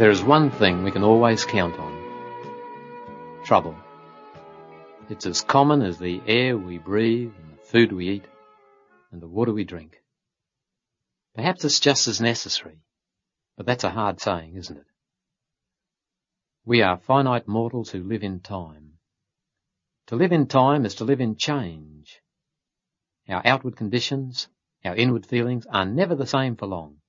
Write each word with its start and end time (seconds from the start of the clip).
There 0.00 0.10
is 0.10 0.22
one 0.22 0.50
thing 0.50 0.82
we 0.82 0.92
can 0.92 1.04
always 1.04 1.44
count 1.44 1.78
on. 1.78 1.92
Trouble. 3.44 3.76
It's 5.10 5.26
as 5.26 5.42
common 5.42 5.82
as 5.82 5.98
the 5.98 6.22
air 6.26 6.56
we 6.56 6.78
breathe 6.78 7.34
and 7.38 7.52
the 7.52 7.62
food 7.64 7.92
we 7.92 8.08
eat 8.08 8.24
and 9.12 9.20
the 9.20 9.28
water 9.28 9.52
we 9.52 9.64
drink. 9.64 10.02
Perhaps 11.34 11.66
it's 11.66 11.80
just 11.80 12.08
as 12.08 12.18
necessary, 12.18 12.78
but 13.58 13.66
that's 13.66 13.84
a 13.84 13.90
hard 13.90 14.22
saying, 14.22 14.56
isn't 14.56 14.78
it? 14.78 14.86
We 16.64 16.80
are 16.80 16.96
finite 16.96 17.46
mortals 17.46 17.90
who 17.90 18.02
live 18.02 18.22
in 18.22 18.40
time. 18.40 18.94
To 20.06 20.16
live 20.16 20.32
in 20.32 20.46
time 20.46 20.86
is 20.86 20.94
to 20.94 21.04
live 21.04 21.20
in 21.20 21.36
change. 21.36 22.22
Our 23.28 23.42
outward 23.44 23.76
conditions, 23.76 24.48
our 24.82 24.96
inward 24.96 25.26
feelings 25.26 25.66
are 25.70 25.84
never 25.84 26.14
the 26.14 26.26
same 26.26 26.56
for 26.56 26.64
long. 26.64 27.02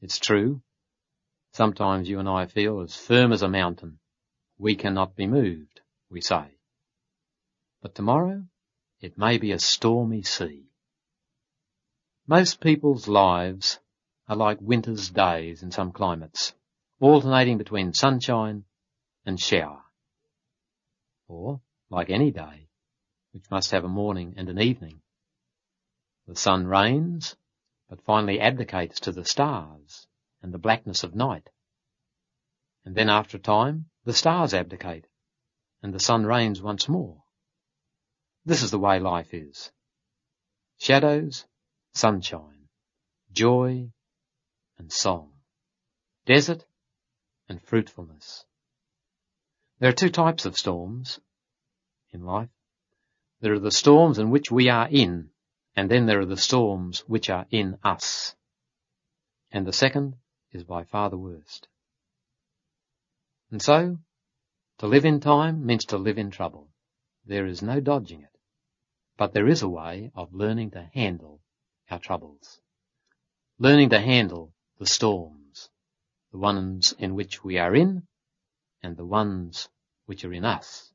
It's 0.00 0.20
true, 0.20 0.62
Sometimes 1.58 2.08
you 2.08 2.20
and 2.20 2.28
I 2.28 2.46
feel 2.46 2.82
as 2.82 2.94
firm 2.94 3.32
as 3.32 3.42
a 3.42 3.48
mountain. 3.48 3.98
We 4.58 4.76
cannot 4.76 5.16
be 5.16 5.26
moved, 5.26 5.80
we 6.08 6.20
say. 6.20 6.56
But 7.82 7.96
tomorrow, 7.96 8.44
it 9.00 9.18
may 9.18 9.38
be 9.38 9.50
a 9.50 9.58
stormy 9.58 10.22
sea. 10.22 10.70
Most 12.28 12.60
people's 12.60 13.08
lives 13.08 13.80
are 14.28 14.36
like 14.36 14.60
winter's 14.60 15.10
days 15.10 15.64
in 15.64 15.72
some 15.72 15.90
climates, 15.90 16.54
alternating 17.00 17.58
between 17.58 17.92
sunshine 17.92 18.64
and 19.26 19.40
shower. 19.40 19.82
Or, 21.26 21.60
like 21.90 22.08
any 22.08 22.30
day, 22.30 22.68
which 23.32 23.50
must 23.50 23.72
have 23.72 23.82
a 23.82 23.88
morning 23.88 24.34
and 24.36 24.48
an 24.48 24.60
evening. 24.60 25.02
The 26.28 26.36
sun 26.36 26.68
reigns, 26.68 27.34
but 27.88 28.04
finally 28.04 28.38
abdicates 28.38 29.00
to 29.00 29.10
the 29.10 29.24
stars 29.24 30.06
and 30.48 30.54
the 30.54 30.58
blackness 30.58 31.04
of 31.04 31.14
night. 31.14 31.50
And 32.86 32.94
then 32.94 33.10
after 33.10 33.36
a 33.36 33.40
time, 33.40 33.90
the 34.06 34.14
stars 34.14 34.54
abdicate, 34.54 35.06
and 35.82 35.92
the 35.92 36.00
sun 36.00 36.24
reigns 36.24 36.62
once 36.62 36.88
more. 36.88 37.22
This 38.46 38.62
is 38.62 38.70
the 38.70 38.78
way 38.78 38.98
life 38.98 39.34
is. 39.34 39.70
Shadows, 40.78 41.44
sunshine, 41.92 42.70
joy, 43.30 43.90
and 44.78 44.90
song. 44.90 45.32
Desert 46.24 46.64
and 47.50 47.60
fruitfulness. 47.60 48.46
There 49.80 49.90
are 49.90 50.00
two 50.02 50.08
types 50.08 50.46
of 50.46 50.56
storms 50.56 51.20
in 52.10 52.24
life. 52.24 52.48
There 53.42 53.52
are 53.52 53.58
the 53.58 53.70
storms 53.70 54.18
in 54.18 54.30
which 54.30 54.50
we 54.50 54.70
are 54.70 54.88
in, 54.88 55.28
and 55.76 55.90
then 55.90 56.06
there 56.06 56.20
are 56.20 56.32
the 56.34 56.38
storms 56.38 57.00
which 57.00 57.28
are 57.28 57.44
in 57.50 57.76
us. 57.84 58.34
And 59.52 59.66
the 59.66 59.74
second 59.74 60.16
is 60.52 60.64
by 60.64 60.84
far 60.84 61.10
the 61.10 61.18
worst. 61.18 61.68
And 63.50 63.62
so, 63.62 63.98
to 64.78 64.86
live 64.86 65.04
in 65.04 65.20
time 65.20 65.66
means 65.66 65.86
to 65.86 65.98
live 65.98 66.18
in 66.18 66.30
trouble. 66.30 66.68
There 67.24 67.46
is 67.46 67.62
no 67.62 67.80
dodging 67.80 68.22
it. 68.22 68.38
But 69.16 69.32
there 69.32 69.48
is 69.48 69.62
a 69.62 69.68
way 69.68 70.12
of 70.14 70.32
learning 70.32 70.70
to 70.72 70.90
handle 70.94 71.40
our 71.90 71.98
troubles. 71.98 72.60
Learning 73.58 73.90
to 73.90 74.00
handle 74.00 74.52
the 74.78 74.86
storms, 74.86 75.70
the 76.30 76.38
ones 76.38 76.94
in 76.98 77.14
which 77.14 77.42
we 77.42 77.58
are 77.58 77.74
in 77.74 78.06
and 78.82 78.96
the 78.96 79.04
ones 79.04 79.68
which 80.06 80.24
are 80.24 80.32
in 80.32 80.44
us. 80.44 80.92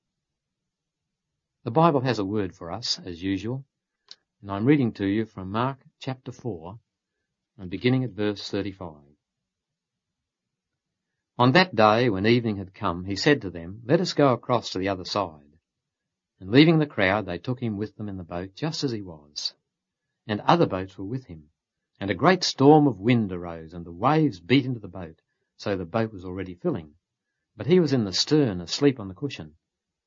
The 1.64 1.72
Bible 1.72 2.02
has 2.02 2.20
a 2.20 2.26
word 2.26 2.56
for 2.56 2.72
us, 2.72 3.00
as 3.06 3.22
usual, 3.22 3.66
and 4.42 4.52
I'm 4.52 4.66
reading 4.66 4.92
to 4.94 5.06
you 5.06 5.26
from 5.26 5.52
Mark 5.52 5.80
chapter 6.00 6.32
4 6.32 6.80
and 7.58 7.70
beginning 7.70 8.04
at 8.04 8.12
verse 8.12 8.50
35. 8.50 9.13
On 11.40 11.54
that 11.54 11.76
day, 11.76 12.10
when 12.10 12.28
evening 12.28 12.58
had 12.58 12.76
come, 12.76 13.06
he 13.06 13.16
said 13.16 13.42
to 13.42 13.50
them, 13.50 13.82
Let 13.86 14.02
us 14.02 14.14
go 14.14 14.34
across 14.34 14.70
to 14.72 14.80
the 14.80 14.90
other 14.90 15.06
side. 15.06 15.58
And 16.40 16.52
leaving 16.52 16.78
the 16.78 16.86
crowd, 16.86 17.26
they 17.26 17.40
took 17.40 17.60
him 17.60 17.78
with 17.78 17.96
them 17.96 18.08
in 18.08 18.18
the 18.18 18.24
boat, 18.24 18.56
just 18.56 18.84
as 18.84 18.92
he 18.92 19.02
was. 19.02 19.56
And 20.28 20.42
other 20.42 20.68
boats 20.68 20.98
were 20.98 21.06
with 21.06 21.26
him. 21.26 21.50
And 22.00 22.12
a 22.12 22.16
great 22.16 22.44
storm 22.44 22.86
of 22.86 23.00
wind 23.00 23.32
arose, 23.32 23.74
and 23.74 23.86
the 23.86 23.92
waves 23.92 24.40
beat 24.40 24.66
into 24.66 24.80
the 24.80 24.88
boat, 24.88 25.22
so 25.58 25.76
the 25.76 25.86
boat 25.86 26.12
was 26.12 26.26
already 26.26 26.54
filling. 26.54 26.96
But 27.56 27.68
he 27.68 27.80
was 27.80 27.94
in 27.94 28.04
the 28.04 28.14
stern, 28.14 28.62
asleep 28.62 29.00
on 29.00 29.08
the 29.08 29.16
cushion. 29.16 29.56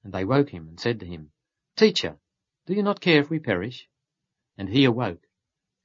And 0.04 0.12
they 0.12 0.24
woke 0.24 0.50
him, 0.50 0.68
and 0.68 0.78
said 0.78 1.00
to 1.00 1.06
him, 1.06 1.32
Teacher, 1.74 2.18
do 2.66 2.74
you 2.74 2.82
not 2.82 3.00
care 3.00 3.20
if 3.20 3.30
we 3.30 3.40
perish? 3.40 3.88
And 4.56 4.68
he 4.68 4.84
awoke, 4.84 5.26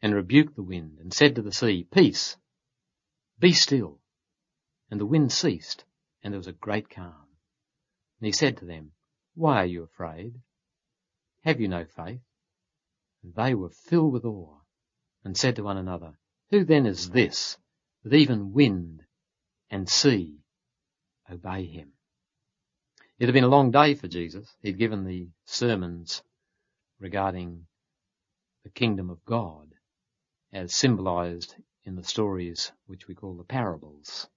and 0.01 0.13
rebuked 0.13 0.55
the 0.55 0.63
wind, 0.63 0.99
and 0.99 1.11
said 1.11 1.35
to 1.35 1.41
the 1.41 1.51
sea, 1.51 1.87
Peace, 1.89 2.37
be 3.39 3.53
still. 3.53 4.00
And 4.91 4.99
the 4.99 5.05
wind 5.05 5.31
ceased, 5.31 5.85
and 6.21 6.33
there 6.33 6.39
was 6.39 6.47
a 6.47 6.51
great 6.51 6.89
calm. 6.89 7.25
And 8.19 8.25
he 8.25 8.33
said 8.33 8.57
to 8.57 8.65
them, 8.65 8.91
Why 9.35 9.63
are 9.63 9.65
you 9.65 9.83
afraid? 9.83 10.41
Have 11.45 11.61
you 11.61 11.69
no 11.69 11.85
faith? 11.85 12.21
And 13.23 13.33
they 13.33 13.55
were 13.55 13.69
filled 13.69 14.11
with 14.11 14.25
awe, 14.25 14.59
and 15.23 15.37
said 15.37 15.55
to 15.55 15.63
one 15.63 15.77
another, 15.77 16.19
Who 16.49 16.65
then 16.65 16.85
is 16.85 17.09
this, 17.09 17.57
that 18.03 18.13
even 18.13 18.51
wind 18.51 19.03
and 19.69 19.87
sea 19.87 20.43
obey 21.31 21.65
him? 21.65 21.93
It 23.17 23.27
had 23.27 23.33
been 23.33 23.45
a 23.45 23.47
long 23.47 23.71
day 23.71 23.95
for 23.95 24.09
Jesus. 24.09 24.53
He'd 24.61 24.77
given 24.77 25.05
the 25.05 25.29
sermons 25.45 26.21
regarding 26.99 27.65
the 28.63 28.69
kingdom 28.69 29.09
of 29.09 29.23
God 29.23 29.73
as 30.51 30.73
symbolized 30.73 31.55
in 31.85 31.95
the 31.95 32.03
stories 32.03 32.73
which 32.87 33.07
we 33.07 33.15
call 33.15 33.37
the 33.37 33.43
parables. 33.45 34.27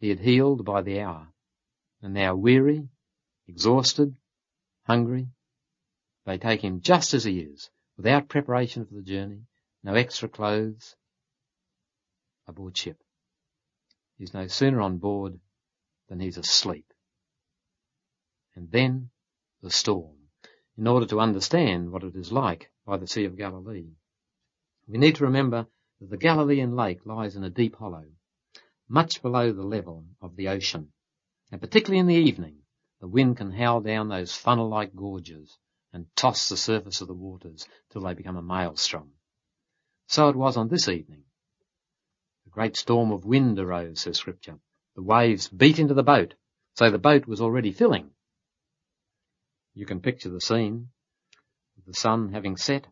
He 0.00 0.08
had 0.08 0.20
healed 0.20 0.64
by 0.64 0.82
the 0.82 1.00
hour. 1.00 1.32
And 2.02 2.14
now 2.14 2.34
weary, 2.34 2.88
exhausted, 3.46 4.16
hungry, 4.86 5.28
they 6.26 6.38
take 6.38 6.62
him 6.62 6.80
just 6.80 7.14
as 7.14 7.24
he 7.24 7.40
is, 7.40 7.70
without 7.96 8.28
preparation 8.28 8.84
for 8.84 8.94
the 8.94 9.02
journey, 9.02 9.46
no 9.82 9.94
extra 9.94 10.28
clothes, 10.28 10.96
aboard 12.46 12.76
ship. 12.76 13.02
He's 14.18 14.34
no 14.34 14.46
sooner 14.46 14.80
on 14.80 14.98
board 14.98 15.40
than 16.08 16.20
he's 16.20 16.38
asleep. 16.38 16.92
And 18.54 18.70
then 18.70 19.10
the 19.62 19.70
storm, 19.70 20.16
in 20.76 20.86
order 20.86 21.06
to 21.06 21.20
understand 21.20 21.90
what 21.90 22.04
it 22.04 22.14
is 22.16 22.32
like 22.32 22.70
by 22.86 22.96
the 22.96 23.06
Sea 23.06 23.24
of 23.24 23.36
Galilee. 23.36 23.92
We 24.86 24.98
need 24.98 25.16
to 25.16 25.24
remember 25.24 25.66
that 26.00 26.10
the 26.10 26.16
Galilean 26.16 26.76
lake 26.76 27.06
lies 27.06 27.36
in 27.36 27.44
a 27.44 27.50
deep 27.50 27.76
hollow 27.76 28.04
much 28.88 29.22
below 29.22 29.52
the 29.52 29.62
level 29.62 30.04
of 30.20 30.36
the 30.36 30.48
ocean. 30.48 30.88
And 31.50 31.60
particularly 31.60 32.00
in 32.00 32.06
the 32.06 32.14
evening, 32.14 32.58
the 33.00 33.08
wind 33.08 33.36
can 33.36 33.52
howl 33.52 33.80
down 33.80 34.08
those 34.08 34.34
funnel-like 34.34 34.94
gorges 34.94 35.58
and 35.92 36.06
toss 36.16 36.48
the 36.48 36.56
surface 36.56 37.00
of 37.00 37.08
the 37.08 37.14
waters 37.14 37.66
till 37.90 38.02
they 38.02 38.14
become 38.14 38.36
a 38.36 38.42
maelstrom. 38.42 39.12
So 40.06 40.28
it 40.28 40.36
was 40.36 40.56
on 40.56 40.68
this 40.68 40.88
evening. 40.88 41.22
A 42.46 42.50
great 42.50 42.76
storm 42.76 43.12
of 43.12 43.24
wind 43.24 43.58
arose, 43.58 44.00
says 44.02 44.18
scripture. 44.18 44.58
The 44.96 45.02
waves 45.02 45.48
beat 45.48 45.78
into 45.78 45.94
the 45.94 46.02
boat, 46.02 46.34
so 46.74 46.90
the 46.90 46.98
boat 46.98 47.26
was 47.26 47.40
already 47.40 47.72
filling. 47.72 48.10
You 49.74 49.86
can 49.86 50.00
picture 50.00 50.30
the 50.30 50.40
scene. 50.40 50.90
The 51.86 51.94
sun 51.94 52.32
having 52.32 52.56
set, 52.56 52.86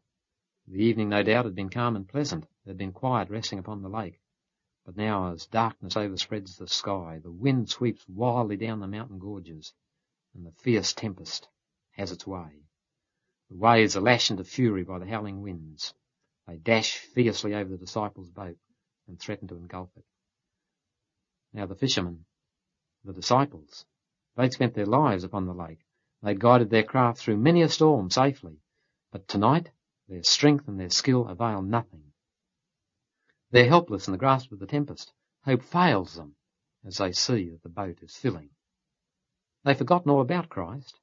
the 0.69 0.83
evening 0.83 1.09
no 1.09 1.23
doubt 1.23 1.45
had 1.45 1.55
been 1.55 1.71
calm 1.71 1.97
and 1.97 2.07
pleasant. 2.07 2.45
There 2.65 2.73
had 2.73 2.79
been 2.79 2.93
quiet 2.93 3.31
resting 3.31 3.59
upon 3.59 3.83
the 3.83 3.89
lake. 3.89 4.21
But 4.84 4.97
now 4.97 5.32
as 5.32 5.47
darkness 5.47 5.97
overspreads 5.97 6.56
the 6.56 6.66
sky, 6.66 7.20
the 7.20 7.31
wind 7.31 7.70
sweeps 7.70 8.09
wildly 8.09 8.56
down 8.56 8.81
the 8.81 8.88
mountain 8.88 9.20
gorges, 9.20 9.72
and 10.34 10.44
the 10.44 10.50
fierce 10.50 10.93
tempest 10.93 11.48
has 11.93 12.10
its 12.10 12.26
way. 12.26 12.65
The 13.48 13.56
waves 13.56 13.97
are 13.97 14.00
lashed 14.00 14.32
into 14.32 14.43
fury 14.43 14.82
by 14.82 14.98
the 14.98 15.06
howling 15.06 15.41
winds. 15.41 15.94
They 16.47 16.56
dash 16.56 16.97
fiercely 16.97 17.54
over 17.54 17.70
the 17.70 17.78
disciples' 17.78 18.31
boat 18.31 18.59
and 19.06 19.20
threaten 19.20 19.47
to 19.48 19.56
engulf 19.56 19.97
it. 19.97 20.04
Now 21.52 21.67
the 21.67 21.76
fishermen, 21.76 22.25
the 23.05 23.12
disciples, 23.12 23.87
they'd 24.37 24.52
spent 24.52 24.75
their 24.75 24.87
lives 24.87 25.23
upon 25.23 25.46
the 25.46 25.55
lake. 25.55 25.87
They'd 26.23 26.40
guided 26.40 26.70
their 26.70 26.82
craft 26.82 27.19
through 27.20 27.37
many 27.37 27.62
a 27.62 27.69
storm 27.69 28.11
safely. 28.11 28.58
But 29.12 29.28
tonight, 29.28 29.70
their 30.08 30.23
strength 30.25 30.67
and 30.67 30.81
their 30.81 30.90
skill 30.90 31.28
avail 31.28 31.62
nothing. 31.62 32.12
They're 33.52 33.69
helpless 33.69 34.08
in 34.08 34.12
the 34.12 34.19
grasp 34.19 34.50
of 34.50 34.58
the 34.58 34.66
tempest. 34.66 35.12
Hope 35.44 35.62
fails 35.62 36.14
them 36.14 36.34
as 36.84 36.96
they 36.96 37.12
see 37.12 37.50
that 37.50 37.62
the 37.62 37.69
boat 37.69 37.99
is 38.02 38.16
filling. 38.16 38.49
They've 39.62 39.76
forgotten 39.76 40.10
all 40.10 40.22
about 40.22 40.49
Christ. 40.49 40.99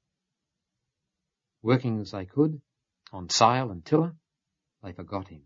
Working 1.61 1.99
as 2.01 2.11
they 2.11 2.25
could, 2.25 2.61
on 3.13 3.29
sail 3.29 3.69
and 3.69 3.85
tiller, 3.85 4.15
they 4.81 4.93
forgot 4.93 5.27
him. 5.27 5.43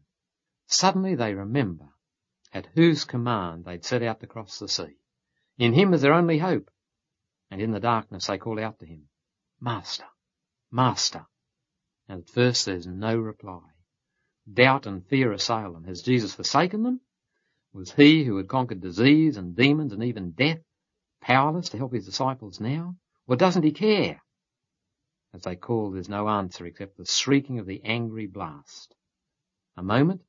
Suddenly 0.68 1.16
they 1.16 1.34
remember 1.34 1.90
at 2.54 2.68
whose 2.74 3.04
command 3.04 3.66
they'd 3.66 3.84
set 3.84 4.02
out 4.02 4.22
to 4.22 4.28
cross 4.28 4.60
the 4.60 4.70
sea. 4.70 4.98
In 5.58 5.74
him 5.74 5.94
is 5.94 6.02
their 6.02 6.14
only 6.14 6.38
hope. 6.38 6.72
And 7.52 7.62
in 7.62 7.72
the 7.72 7.80
darkness 7.80 8.28
they 8.28 8.38
call 8.38 8.60
out 8.60 8.80
to 8.80 8.86
him, 8.86 9.10
Master, 9.60 10.08
Master. 10.72 11.26
And 12.08 12.22
at 12.22 12.30
first 12.30 12.66
there's 12.66 12.88
no 12.88 13.18
reply. 13.18 13.73
Doubt 14.52 14.86
and 14.86 15.06
fear 15.08 15.32
assail 15.32 15.74
them. 15.74 15.86
Has 15.86 16.02
Jesus 16.02 16.36
forsaken 16.36 16.84
them? 16.84 17.02
Was 17.74 17.94
he 17.94 18.24
who 18.24 18.38
had 18.38 18.48
conquered 18.48 18.82
disease 18.82 19.38
and 19.38 19.56
demons 19.56 19.94
and 19.94 20.04
even 20.04 20.32
death 20.32 20.62
powerless 21.22 21.70
to 21.70 21.78
help 21.78 21.94
his 21.94 22.06
disciples 22.06 22.60
now? 22.60 22.96
Or 23.28 23.36
doesn't 23.36 23.64
he 23.64 23.72
care? 23.72 24.22
As 25.34 25.44
they 25.44 25.56
call, 25.56 25.92
there's 25.92 26.10
no 26.10 26.30
answer 26.30 26.66
except 26.66 26.98
the 26.98 27.06
shrieking 27.06 27.58
of 27.58 27.66
the 27.66 27.82
angry 27.84 28.28
blast. 28.28 28.94
A 29.76 29.82
moment, 29.82 30.22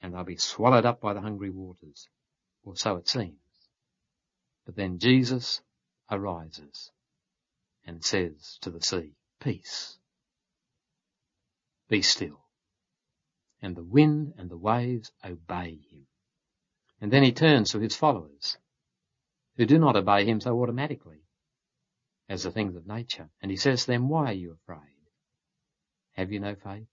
and 0.00 0.14
they'll 0.14 0.22
be 0.22 0.36
swallowed 0.36 0.86
up 0.86 1.00
by 1.00 1.14
the 1.14 1.20
hungry 1.20 1.50
waters. 1.50 2.08
Or 2.62 2.76
so 2.76 2.96
it 2.96 3.08
seems. 3.08 3.38
But 4.64 4.76
then 4.76 4.98
Jesus 4.98 5.62
arises 6.10 6.92
and 7.84 8.04
says 8.04 8.58
to 8.60 8.70
the 8.70 8.82
sea, 8.82 9.16
Peace. 9.40 9.98
Be 11.88 12.02
still. 12.02 12.45
And 13.66 13.74
the 13.74 13.82
wind 13.82 14.34
and 14.38 14.48
the 14.48 14.56
waves 14.56 15.10
obey 15.24 15.80
him. 15.90 16.06
And 17.00 17.12
then 17.12 17.24
he 17.24 17.32
turns 17.32 17.72
to 17.72 17.80
his 17.80 17.96
followers, 17.96 18.58
who 19.56 19.66
do 19.66 19.76
not 19.76 19.96
obey 19.96 20.24
him 20.24 20.40
so 20.40 20.62
automatically 20.62 21.24
as 22.28 22.44
the 22.44 22.52
things 22.52 22.76
of 22.76 22.86
nature. 22.86 23.28
And 23.42 23.50
he 23.50 23.56
says 23.56 23.80
to 23.80 23.86
them, 23.88 24.08
why 24.08 24.26
are 24.26 24.34
you 24.34 24.52
afraid? 24.52 25.08
Have 26.12 26.30
you 26.30 26.38
no 26.38 26.54
faith? 26.54 26.86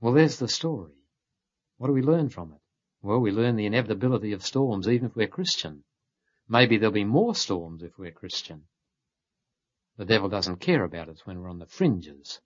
Well, 0.00 0.14
there's 0.14 0.38
the 0.38 0.48
story. 0.48 0.94
What 1.76 1.88
do 1.88 1.92
we 1.92 2.00
learn 2.00 2.30
from 2.30 2.52
it? 2.52 2.62
Well, 3.02 3.20
we 3.20 3.30
learn 3.30 3.56
the 3.56 3.66
inevitability 3.66 4.32
of 4.32 4.42
storms 4.42 4.88
even 4.88 5.08
if 5.08 5.16
we're 5.16 5.26
Christian. 5.26 5.84
Maybe 6.48 6.78
there'll 6.78 6.92
be 6.94 7.04
more 7.04 7.34
storms 7.34 7.82
if 7.82 7.98
we're 7.98 8.10
Christian. 8.10 8.62
The 9.98 10.06
devil 10.06 10.30
doesn't 10.30 10.60
care 10.60 10.82
about 10.82 11.10
us 11.10 11.26
when 11.26 11.38
we're 11.38 11.50
on 11.50 11.58
the 11.58 11.66
fringes. 11.66 12.40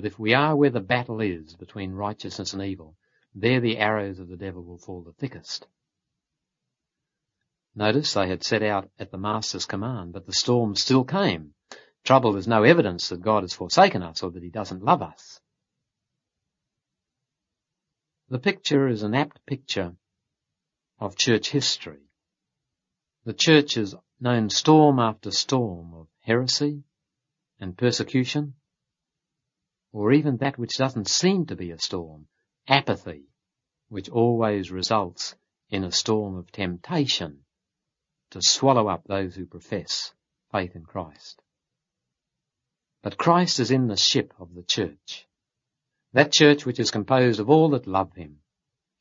But 0.00 0.06
if 0.06 0.18
we 0.18 0.32
are 0.32 0.56
where 0.56 0.70
the 0.70 0.80
battle 0.80 1.20
is 1.20 1.54
between 1.56 1.92
righteousness 1.92 2.54
and 2.54 2.62
evil, 2.62 2.96
there 3.34 3.60
the 3.60 3.76
arrows 3.76 4.18
of 4.18 4.28
the 4.28 4.36
devil 4.38 4.64
will 4.64 4.78
fall 4.78 5.02
the 5.02 5.12
thickest. 5.12 5.66
Notice 7.74 8.14
they 8.14 8.26
had 8.26 8.42
set 8.42 8.62
out 8.62 8.90
at 8.98 9.10
the 9.10 9.18
Master's 9.18 9.66
command, 9.66 10.14
but 10.14 10.24
the 10.24 10.32
storm 10.32 10.74
still 10.74 11.04
came. 11.04 11.52
Trouble 12.02 12.38
is 12.38 12.48
no 12.48 12.62
evidence 12.62 13.10
that 13.10 13.20
God 13.20 13.42
has 13.42 13.52
forsaken 13.52 14.02
us 14.02 14.22
or 14.22 14.30
that 14.30 14.42
he 14.42 14.48
doesn't 14.48 14.82
love 14.82 15.02
us. 15.02 15.38
The 18.30 18.38
picture 18.38 18.88
is 18.88 19.02
an 19.02 19.14
apt 19.14 19.44
picture 19.44 19.96
of 20.98 21.18
church 21.18 21.50
history. 21.50 22.08
The 23.24 23.34
church 23.34 23.74
has 23.74 23.94
known 24.18 24.48
storm 24.48 24.98
after 24.98 25.30
storm 25.30 25.92
of 25.92 26.08
heresy 26.22 26.84
and 27.60 27.76
persecution, 27.76 28.54
or 29.92 30.12
even 30.12 30.36
that 30.36 30.58
which 30.58 30.76
doesn't 30.76 31.08
seem 31.08 31.46
to 31.46 31.56
be 31.56 31.70
a 31.70 31.78
storm, 31.78 32.26
apathy, 32.68 33.24
which 33.88 34.08
always 34.08 34.70
results 34.70 35.34
in 35.68 35.84
a 35.84 35.92
storm 35.92 36.36
of 36.36 36.50
temptation 36.52 37.44
to 38.30 38.40
swallow 38.40 38.88
up 38.88 39.04
those 39.04 39.34
who 39.34 39.46
profess 39.46 40.14
faith 40.52 40.76
in 40.76 40.84
Christ. 40.84 41.42
But 43.02 43.18
Christ 43.18 43.58
is 43.60 43.70
in 43.70 43.88
the 43.88 43.96
ship 43.96 44.32
of 44.38 44.54
the 44.54 44.62
church. 44.62 45.26
That 46.12 46.32
church 46.32 46.66
which 46.66 46.78
is 46.78 46.90
composed 46.90 47.40
of 47.40 47.48
all 47.48 47.70
that 47.70 47.86
love 47.86 48.14
him, 48.14 48.40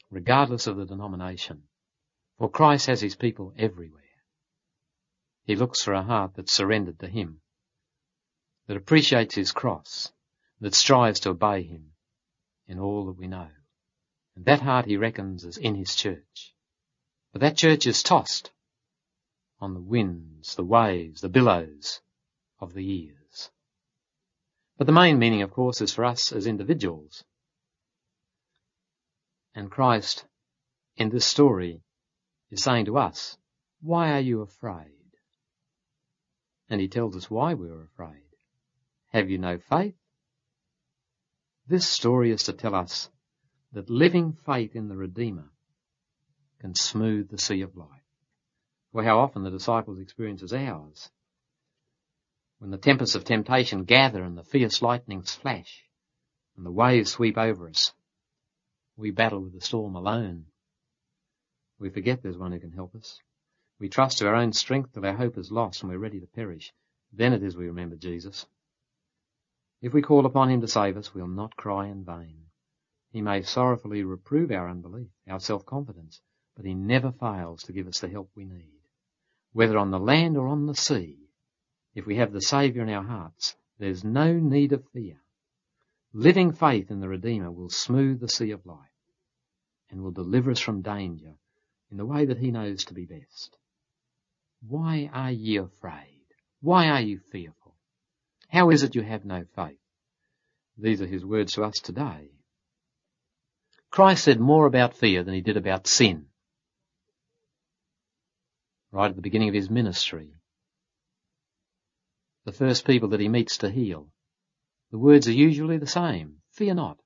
regardless 0.10 0.68
of 0.68 0.78
the 0.78 0.86
denomination. 0.86 1.64
For 2.38 2.50
Christ 2.50 2.88
has 2.88 3.02
his 3.02 3.16
people 3.16 3.54
everywhere. 3.58 4.04
He 5.44 5.56
looks 5.56 5.84
for 5.84 5.94
a 5.94 6.04
heart 6.04 6.36
that's 6.36 6.54
surrendered 6.54 7.00
to 7.00 7.08
him, 7.08 7.42
that 8.68 8.78
appreciates 8.78 9.36
his 9.36 9.52
cross, 9.52 10.14
that 10.62 10.76
strives 10.76 11.22
to 11.22 11.30
obey 11.30 11.64
him 11.64 11.92
in 12.68 12.80
all 12.80 13.06
that 13.06 13.18
we 13.18 13.28
know. 13.28 13.48
And 14.36 14.46
that 14.46 14.62
heart 14.62 14.86
he 14.86 14.98
reckons 14.98 15.44
is 15.44 15.58
in 15.58 15.76
his 15.76 15.96
church. 15.96 16.54
But 17.32 17.42
that 17.42 17.58
church 17.58 17.86
is 17.86 18.04
tossed 18.04 18.52
on 19.60 19.74
the 19.74 19.80
winds, 19.80 20.56
the 20.56 20.64
waves, 20.64 21.22
the 21.22 21.30
billows 21.30 22.02
of 22.60 22.74
the 22.74 22.84
years. 22.84 23.50
But 24.78 24.88
the 24.88 24.94
main 24.94 25.20
meaning, 25.20 25.42
of 25.42 25.52
course, 25.52 25.82
is 25.82 25.94
for 25.94 26.06
us 26.06 26.32
as 26.32 26.48
individuals. 26.48 27.24
And 29.54 29.70
Christ, 29.70 30.26
in 30.96 31.10
this 31.10 31.26
story, 31.26 31.82
is 32.50 32.64
saying 32.64 32.86
to 32.86 32.98
us, 32.98 33.38
why 33.82 34.14
are 34.14 34.22
you 34.22 34.42
afraid? 34.42 34.86
And 36.70 36.80
he 36.80 36.88
tells 36.88 37.16
us 37.18 37.30
why 37.30 37.56
we're 37.56 37.84
afraid. 37.84 38.24
Have 39.12 39.30
you 39.30 39.38
no 39.38 39.58
faith? 39.58 39.99
This 41.70 41.88
story 41.88 42.32
is 42.32 42.46
to 42.46 42.54
tell 42.54 42.74
us 42.74 43.12
that 43.74 43.92
living 43.92 44.34
faith 44.34 44.76
in 44.76 44.88
the 44.88 44.98
Redeemer 44.98 45.52
can 46.60 46.74
smooth 46.74 47.30
the 47.30 47.38
sea 47.38 47.62
of 47.62 47.78
life. 47.78 48.02
Well, 48.92 49.06
how 49.06 49.20
often 49.20 49.44
the 49.44 49.52
disciples' 49.52 50.00
experience 50.00 50.42
is 50.42 50.52
ours. 50.52 51.12
When 52.58 52.72
the 52.72 52.80
tempests 52.80 53.14
of 53.14 53.24
temptation 53.24 53.84
gather 53.84 54.24
and 54.24 54.36
the 54.36 54.44
fierce 54.44 54.82
lightnings 54.82 55.36
flash 55.36 55.86
and 56.58 56.66
the 56.66 56.72
waves 56.72 57.12
sweep 57.12 57.38
over 57.38 57.70
us, 57.70 57.94
we 58.98 59.12
battle 59.12 59.42
with 59.42 59.54
the 59.54 59.62
storm 59.62 59.96
alone. 59.96 60.48
We 61.78 61.92
forget 61.92 62.24
there's 62.24 62.36
one 62.36 62.52
who 62.52 62.60
can 62.60 62.72
help 62.72 62.96
us. 62.96 63.20
We 63.78 63.90
trust 63.90 64.18
to 64.18 64.28
our 64.28 64.36
own 64.36 64.54
strength 64.54 64.94
till 64.94 65.06
our 65.06 65.16
hope 65.16 65.38
is 65.38 65.52
lost 65.52 65.84
and 65.84 65.92
we're 65.92 66.00
ready 66.00 66.20
to 66.20 66.26
perish. 66.26 66.74
Then 67.14 67.34
it 67.34 67.44
is 67.44 67.56
we 67.56 67.68
remember 67.68 67.96
Jesus. 67.96 68.48
If 69.82 69.94
we 69.94 70.02
call 70.02 70.26
upon 70.26 70.50
him 70.50 70.62
to 70.62 70.68
save 70.68 70.98
us, 70.98 71.14
we'll 71.14 71.28
not 71.28 71.56
cry 71.56 71.88
in 71.88 72.04
vain. 72.04 72.46
He 73.12 73.22
may 73.22 73.42
sorrowfully 73.42 74.04
reprove 74.04 74.52
our 74.52 74.70
unbelief, 74.70 75.10
our 75.28 75.40
self-confidence, 75.40 76.22
but 76.56 76.66
he 76.66 76.74
never 76.74 77.12
fails 77.12 77.64
to 77.64 77.74
give 77.74 77.88
us 77.88 78.00
the 78.00 78.10
help 78.10 78.30
we 78.36 78.46
need 78.46 78.80
whether 79.52 79.78
on 79.78 79.92
the 79.92 80.00
land 80.00 80.38
or 80.38 80.48
on 80.48 80.66
the 80.66 80.76
sea, 80.76 81.18
if 81.96 82.06
we 82.06 82.18
have 82.18 82.32
the 82.32 82.42
Saviour 82.42 82.84
in 82.84 82.94
our 82.94 83.04
hearts, 83.04 83.56
there's 83.80 84.04
no 84.04 84.34
need 84.34 84.72
of 84.74 84.88
fear. 84.94 85.18
Living 86.14 86.52
faith 86.52 86.92
in 86.92 87.00
the 87.00 87.10
Redeemer 87.10 87.52
will 87.52 87.70
smooth 87.70 88.20
the 88.20 88.30
sea 88.30 88.52
of 88.52 88.66
life 88.66 88.78
and 89.90 90.02
will 90.02 90.12
deliver 90.12 90.52
us 90.52 90.60
from 90.60 90.82
danger 90.82 91.34
in 91.92 91.98
the 91.98 92.06
way 92.06 92.26
that 92.26 92.38
he 92.38 92.52
knows 92.52 92.86
to 92.86 92.94
be 92.94 93.06
best. 93.06 93.58
Why 94.68 95.10
are 95.12 95.32
ye 95.32 95.58
afraid? 95.58 96.26
Why 96.62 96.90
are 96.90 97.02
you 97.02 97.20
fearful? 97.32 97.59
How 98.50 98.70
is 98.70 98.84
it 98.84 98.96
you 98.96 99.02
have 99.02 99.26
no 99.26 99.46
faith? 99.56 99.80
These 100.78 101.02
are 101.02 101.08
his 101.08 101.26
words 101.26 101.54
to 101.54 101.64
us 101.64 101.80
today. 101.80 102.32
Christ 103.90 104.24
said 104.24 104.40
more 104.40 104.66
about 104.66 104.96
fear 104.96 105.24
than 105.24 105.34
he 105.34 105.42
did 105.42 105.58
about 105.58 105.88
sin 105.88 106.30
right 108.92 109.10
at 109.10 109.16
the 109.16 109.22
beginning 109.22 109.50
of 109.50 109.56
his 109.56 109.70
ministry. 109.70 110.34
The 112.46 112.52
first 112.52 112.86
people 112.86 113.10
that 113.10 113.20
he 113.20 113.30
meets 113.30 113.58
to 113.60 113.70
heal. 113.70 114.10
The 114.92 114.98
words 114.98 115.28
are 115.28 115.34
usually 115.34 115.78
the 115.78 115.88
same. 115.88 116.38
Fear 116.54 116.76
not. 116.76 117.00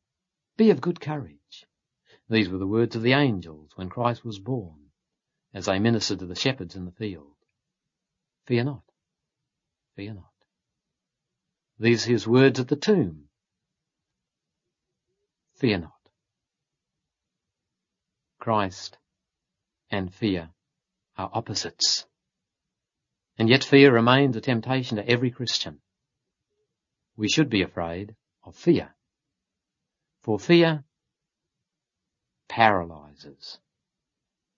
Be 0.55 0.69
of 0.69 0.79
good 0.79 1.01
courage. 1.01 1.65
These 2.29 2.49
were 2.49 2.57
the 2.57 2.67
words 2.67 2.95
of 2.95 3.01
the 3.01 3.13
angels 3.13 3.71
when 3.75 3.89
Christ 3.89 4.23
was 4.23 4.39
born, 4.39 4.79
as 5.53 5.65
they 5.65 5.79
ministered 5.79 6.19
to 6.19 6.25
the 6.25 6.35
shepherds 6.35 6.75
in 6.75 6.85
the 6.85 6.91
field. 6.91 7.35
Fear 8.45 8.63
not. 8.65 8.83
Fear 9.95 10.13
not. 10.15 10.32
These 11.79 12.03
his 12.03 12.27
words 12.27 12.59
at 12.59 12.67
the 12.67 12.75
tomb. 12.75 13.29
Fear 15.55 15.79
not. 15.79 15.91
Christ 18.39 18.97
and 19.89 20.13
fear 20.13 20.49
are 21.17 21.29
opposites. 21.33 22.05
And 23.37 23.49
yet 23.49 23.63
fear 23.63 23.93
remains 23.93 24.35
a 24.35 24.41
temptation 24.41 24.97
to 24.97 25.07
every 25.07 25.31
Christian. 25.31 25.79
We 27.15 27.29
should 27.29 27.49
be 27.49 27.61
afraid 27.61 28.15
of 28.43 28.55
fear. 28.55 28.95
For 30.21 30.39
fear 30.39 30.83
paralyzes. 32.47 33.59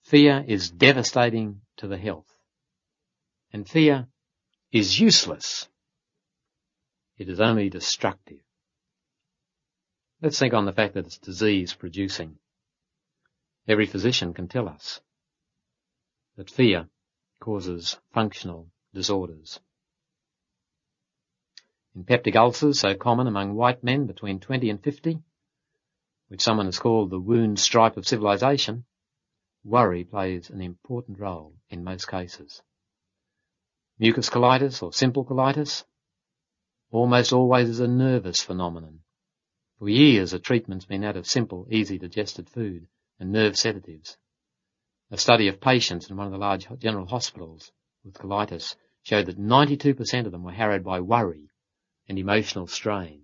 Fear 0.04 0.46
is 0.48 0.70
devastating 0.70 1.62
to 1.78 1.88
the 1.88 1.98
health. 1.98 2.32
And 3.54 3.68
fear 3.68 4.08
is 4.72 5.00
useless. 5.00 5.68
It 7.18 7.30
is 7.30 7.40
only 7.40 7.70
destructive. 7.70 8.42
Let's 10.22 10.38
think 10.38 10.54
on 10.54 10.66
the 10.66 10.74
fact 10.74 10.96
that 10.96 11.06
it's 11.06 11.18
disease 11.18 11.74
producing. 11.74 12.38
Every 13.68 13.86
physician 13.86 14.34
can 14.34 14.48
tell 14.48 14.68
us 14.68 15.02
that 16.36 16.50
fear 16.50 16.90
causes 17.40 17.98
functional 18.14 18.68
disorders. 18.94 19.60
In 21.96 22.04
peptic 22.04 22.36
ulcers, 22.36 22.80
so 22.80 22.96
common 22.96 23.28
among 23.28 23.56
white 23.56 23.84
men 23.84 24.06
between 24.06 24.40
20 24.40 24.70
and 24.70 24.84
50, 24.84 25.20
which 26.28 26.42
someone 26.42 26.66
has 26.66 26.80
called 26.80 27.10
the 27.10 27.20
wound 27.20 27.60
stripe 27.60 27.96
of 27.96 28.08
civilization, 28.08 28.84
worry 29.64 30.04
plays 30.04 30.50
an 30.50 30.62
important 30.62 31.20
role 31.20 31.54
in 31.70 31.84
most 31.84 32.10
cases. 32.10 32.62
Mucous 33.98 34.30
colitis 34.30 34.84
or 34.84 34.92
simple 34.92 35.24
colitis 35.24 35.86
almost 36.96 37.34
always 37.34 37.70
as 37.70 37.80
a 37.82 37.88
nervous 37.88 38.42
phenomenon. 38.42 39.02
For 39.78 39.90
years 39.90 40.32
a 40.32 40.40
treatment's 40.40 40.86
been 40.86 41.02
that 41.02 41.18
of 41.18 41.28
simple, 41.28 41.68
easy 41.70 41.98
digested 41.98 42.50
food 42.50 42.88
and 43.20 43.32
nerve 43.32 43.58
sedatives 43.58 44.18
A 45.12 45.18
study 45.18 45.48
of 45.50 45.60
patients 45.60 46.10
in 46.10 46.16
one 46.16 46.28
of 46.28 46.32
the 46.32 46.40
large 46.40 46.68
general 46.80 47.06
hospitals 47.06 47.72
with 48.04 48.14
colitis 48.14 48.76
showed 49.04 49.26
that 49.26 49.38
92% 49.38 50.26
of 50.26 50.32
them 50.32 50.44
were 50.44 50.52
harrowed 50.52 50.84
by 50.84 51.02
worry 51.02 51.50
and 52.08 52.18
emotional 52.18 52.66
strain. 52.66 53.24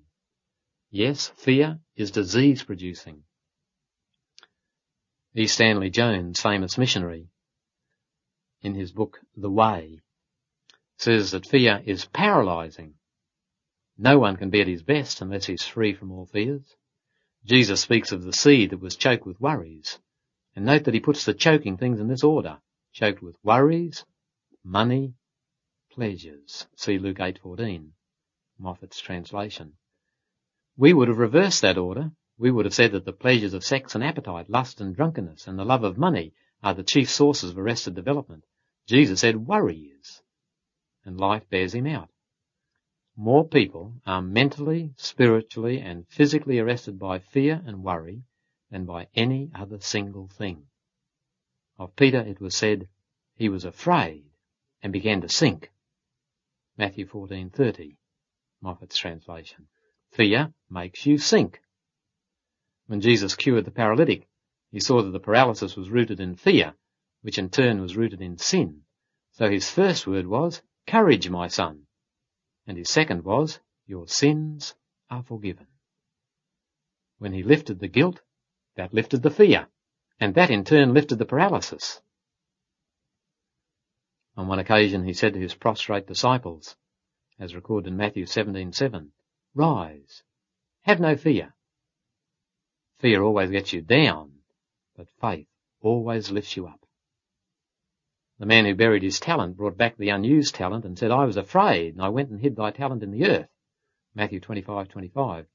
Yes, 0.90 1.30
fear 1.38 1.80
is 1.96 2.12
disease 2.12 2.64
producing. 2.64 3.24
E. 5.34 5.48
Stanley 5.48 5.90
Jones, 5.90 6.42
famous 6.42 6.78
missionary, 6.78 7.30
in 8.62 8.76
his 8.76 8.92
book 8.92 9.22
The 9.38 9.50
Way, 9.50 10.02
says 10.98 11.32
that 11.32 11.48
fear 11.48 11.82
is 11.86 12.04
paralyzing. 12.04 12.96
No 14.04 14.18
one 14.18 14.36
can 14.36 14.50
be 14.50 14.62
at 14.62 14.68
his 14.68 14.82
best 14.82 15.22
unless 15.22 15.46
he's 15.46 15.64
free 15.64 15.94
from 15.94 16.12
all 16.12 16.26
fears. 16.26 16.76
Jesus 17.46 17.82
speaks 17.82 18.12
of 18.12 18.24
the 18.24 18.34
sea 18.34 18.66
that 18.66 18.80
was 18.80 18.96
choked 18.96 19.28
with 19.28 19.40
worries. 19.40 20.00
And 20.56 20.66
note 20.66 20.86
that 20.86 20.96
he 20.96 21.00
puts 21.00 21.24
the 21.24 21.36
choking 21.36 21.78
things 21.78 22.00
in 22.00 22.08
this 22.08 22.24
order. 22.24 22.58
Choked 22.94 23.22
with 23.22 23.38
worries, 23.44 24.04
money, 24.64 25.14
pleasures. 25.92 26.66
See 26.76 26.98
Luke 26.98 27.20
8.14, 27.20 27.90
Moffatt's 28.60 29.00
translation. 29.00 29.74
We 30.76 30.94
would 30.94 31.08
have 31.08 31.20
reversed 31.20 31.62
that 31.62 31.78
order. 31.78 32.12
We 32.40 32.50
would 32.50 32.66
have 32.66 32.74
said 32.74 32.94
that 32.94 33.06
the 33.06 33.14
pleasures 33.14 33.54
of 33.54 33.64
sex 33.64 33.94
and 33.94 34.04
appetite, 34.04 34.50
lust 34.50 34.82
and 34.82 34.96
drunkenness, 34.96 35.46
and 35.46 35.60
the 35.60 35.64
love 35.64 35.84
of 35.84 36.00
money 36.00 36.34
are 36.64 36.74
the 36.74 36.82
chief 36.82 37.08
sources 37.08 37.52
of 37.52 37.60
arrested 37.60 37.94
development. 37.94 38.46
Jesus 38.88 39.20
said 39.20 39.46
worry 39.46 39.92
is. 40.00 40.24
And 41.06 41.20
life 41.20 41.48
bears 41.52 41.76
him 41.76 41.86
out. 41.86 42.10
More 43.18 43.48
people 43.48 44.02
are 44.06 44.22
mentally, 44.22 44.94
spiritually, 44.96 45.80
and 45.80 46.08
physically 46.08 46.60
arrested 46.60 46.98
by 46.98 47.20
fear 47.20 47.62
and 47.66 47.84
worry 47.84 48.24
than 48.70 48.86
by 48.86 49.10
any 49.14 49.52
other 49.54 49.80
single 49.82 50.28
thing. 50.30 50.68
Of 51.78 51.96
Peter 51.96 52.22
it 52.22 52.40
was 52.40 52.56
said, 52.56 52.88
he 53.36 53.50
was 53.50 53.66
afraid 53.66 54.30
and 54.82 54.94
began 54.94 55.22
to 55.22 55.30
sink. 55.30 55.72
Matthew 56.78 57.06
14:30, 57.06 57.98
Moffatt's 58.64 58.98
translation. 58.98 59.68
Fear 60.12 60.54
makes 60.70 61.06
you 61.06 61.18
sink. 61.18 61.62
When 62.88 63.02
Jesus 63.02 63.36
cured 63.36 63.66
the 63.66 63.72
paralytic, 63.72 64.30
he 64.72 64.80
saw 64.80 65.02
that 65.02 65.12
the 65.12 65.20
paralysis 65.20 65.76
was 65.76 65.90
rooted 65.90 66.20
in 66.20 66.36
fear, 66.36 66.76
which 67.24 67.38
in 67.38 67.50
turn 67.50 67.82
was 67.82 67.98
rooted 67.98 68.22
in 68.22 68.38
sin. 68.38 68.84
So 69.34 69.50
his 69.50 69.70
first 69.70 70.08
word 70.08 70.28
was, 70.28 70.62
Courage, 70.88 71.30
my 71.30 71.50
son. 71.50 71.88
And 72.68 72.78
his 72.78 72.90
second 72.90 73.24
was, 73.24 73.60
Your 73.86 74.08
sins 74.08 74.76
are 75.10 75.24
forgiven. 75.24 75.68
When 77.18 77.34
he 77.34 77.44
lifted 77.44 77.80
the 77.80 77.88
guilt, 77.88 78.22
that 78.76 78.94
lifted 78.94 79.22
the 79.22 79.32
fear, 79.32 79.68
and 80.20 80.36
that 80.36 80.50
in 80.50 80.64
turn 80.64 80.94
lifted 80.94 81.18
the 81.18 81.26
paralysis. 81.26 82.02
On 84.38 84.48
one 84.48 84.60
occasion 84.60 85.04
he 85.04 85.14
said 85.14 85.34
to 85.34 85.40
his 85.40 85.56
prostrate 85.56 86.08
disciples, 86.08 86.76
as 87.38 87.56
recorded 87.56 87.90
in 87.90 87.98
Matthew 87.98 88.26
17:7, 88.26 89.12
Rise, 89.54 90.24
have 90.84 91.00
no 91.00 91.18
fear. 91.18 91.54
Fear 93.00 93.24
always 93.24 93.50
gets 93.50 93.74
you 93.74 93.82
down, 93.82 94.32
but 94.96 95.10
faith 95.20 95.48
always 95.82 96.32
lifts 96.32 96.56
you 96.56 96.68
up. 96.68 96.81
The 98.42 98.48
man 98.48 98.66
who 98.66 98.74
buried 98.74 99.04
his 99.04 99.20
talent 99.20 99.56
brought 99.56 99.78
back 99.78 99.98
the 99.98 100.10
unused 100.10 100.56
talent 100.56 100.84
and 100.84 100.98
said, 100.98 101.12
I 101.12 101.26
was 101.26 101.38
afraid, 101.38 101.94
and 101.94 102.02
I 102.02 102.10
went 102.10 102.32
and 102.32 102.42
hid 102.42 102.56
thy 102.56 102.72
talent 102.72 103.04
in 103.04 103.12
the 103.12 103.28
earth. 103.28 103.52
Matthew 104.16 104.40
25:25. 104.40 105.46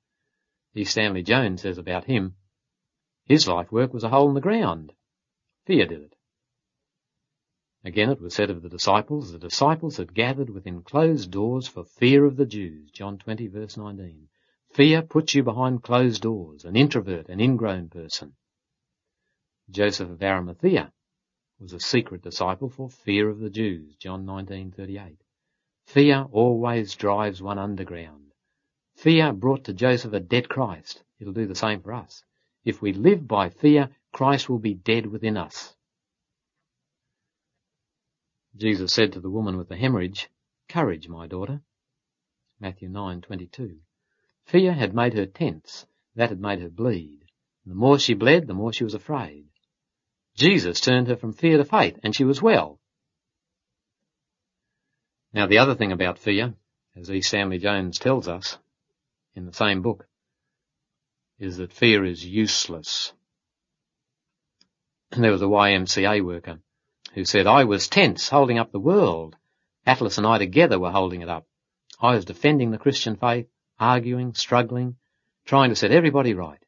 E. 0.76 0.84
Stanley 0.84 1.24
Jones 1.24 1.62
says 1.62 1.78
about 1.78 2.04
him, 2.04 2.36
his 3.24 3.48
life 3.48 3.72
work 3.72 3.92
was 3.92 4.04
a 4.04 4.10
hole 4.10 4.28
in 4.28 4.34
the 4.34 4.40
ground. 4.40 4.92
Fear 5.64 5.86
did 5.86 6.00
it. 6.00 6.14
Again 7.84 8.08
it 8.08 8.20
was 8.20 8.34
said 8.34 8.50
of 8.50 8.62
the 8.62 8.68
disciples, 8.68 9.32
the 9.32 9.40
disciples 9.40 9.96
had 9.96 10.14
gathered 10.14 10.50
within 10.50 10.84
closed 10.84 11.32
doors 11.32 11.66
for 11.66 11.82
fear 11.82 12.24
of 12.24 12.36
the 12.36 12.46
Jews. 12.46 12.92
John 12.92 13.18
20 13.18 13.48
verse 13.48 13.76
19. 13.76 14.28
Fear 14.74 15.02
puts 15.02 15.34
you 15.34 15.42
behind 15.42 15.82
closed 15.82 16.22
doors, 16.22 16.64
an 16.64 16.76
introvert, 16.76 17.30
an 17.30 17.40
ingrown 17.40 17.88
person. 17.88 18.36
Joseph 19.68 20.08
of 20.08 20.22
Arimathea 20.22 20.92
was 21.58 21.72
a 21.72 21.80
secret 21.80 22.22
disciple 22.22 22.68
for 22.68 22.90
fear 22.90 23.28
of 23.28 23.38
the 23.38 23.50
Jews. 23.50 23.96
John 23.96 24.26
19:38. 24.26 25.16
Fear 25.84 26.28
always 26.30 26.94
drives 26.94 27.40
one 27.40 27.58
underground. 27.58 28.32
Fear 28.96 29.32
brought 29.32 29.64
to 29.64 29.72
Joseph 29.72 30.12
a 30.12 30.20
dead 30.20 30.48
Christ. 30.48 31.02
It'll 31.18 31.32
do 31.32 31.46
the 31.46 31.54
same 31.54 31.80
for 31.80 31.92
us. 31.92 32.22
If 32.64 32.82
we 32.82 32.92
live 32.92 33.26
by 33.26 33.48
fear, 33.48 33.90
Christ 34.12 34.48
will 34.48 34.58
be 34.58 34.74
dead 34.74 35.06
within 35.06 35.36
us. 35.36 35.74
Jesus 38.56 38.92
said 38.92 39.12
to 39.12 39.20
the 39.20 39.30
woman 39.30 39.56
with 39.56 39.68
the 39.68 39.76
hemorrhage, 39.76 40.28
Courage, 40.68 41.08
my 41.08 41.26
daughter. 41.26 41.62
Matthew 42.58 42.88
9:22. 42.88 43.78
Fear 44.44 44.72
had 44.72 44.94
made 44.94 45.14
her 45.14 45.26
tense. 45.26 45.86
That 46.14 46.30
had 46.30 46.40
made 46.40 46.60
her 46.60 46.70
bleed. 46.70 47.24
And 47.64 47.72
the 47.72 47.78
more 47.78 47.98
she 47.98 48.14
bled, 48.14 48.46
the 48.46 48.54
more 48.54 48.72
she 48.72 48.84
was 48.84 48.94
afraid. 48.94 49.48
Jesus 50.36 50.80
turned 50.80 51.08
her 51.08 51.16
from 51.16 51.32
fear 51.32 51.56
to 51.56 51.64
faith, 51.64 51.98
and 52.02 52.14
she 52.14 52.24
was 52.24 52.42
well. 52.42 52.78
Now 55.32 55.46
the 55.46 55.58
other 55.58 55.74
thing 55.74 55.92
about 55.92 56.18
fear, 56.18 56.54
as 56.94 57.10
E. 57.10 57.22
Stanley 57.22 57.58
Jones 57.58 57.98
tells 57.98 58.28
us 58.28 58.58
in 59.34 59.46
the 59.46 59.52
same 59.52 59.82
book, 59.82 60.06
is 61.38 61.58
that 61.58 61.72
fear 61.72 62.04
is 62.04 62.24
useless. 62.24 63.12
And 65.12 65.22
there 65.22 65.32
was 65.32 65.42
a 65.42 65.46
YMCA 65.46 66.24
worker 66.24 66.60
who 67.14 67.24
said, 67.24 67.46
I 67.46 67.64
was 67.64 67.88
tense 67.88 68.28
holding 68.28 68.58
up 68.58 68.72
the 68.72 68.80
world. 68.80 69.36
Atlas 69.86 70.18
and 70.18 70.26
I 70.26 70.38
together 70.38 70.78
were 70.78 70.90
holding 70.90 71.22
it 71.22 71.28
up. 71.28 71.46
I 72.00 72.14
was 72.14 72.24
defending 72.24 72.70
the 72.70 72.78
Christian 72.78 73.16
faith, 73.16 73.46
arguing, 73.78 74.34
struggling, 74.34 74.96
trying 75.44 75.70
to 75.70 75.76
set 75.76 75.92
everybody 75.92 76.34
right. 76.34 76.62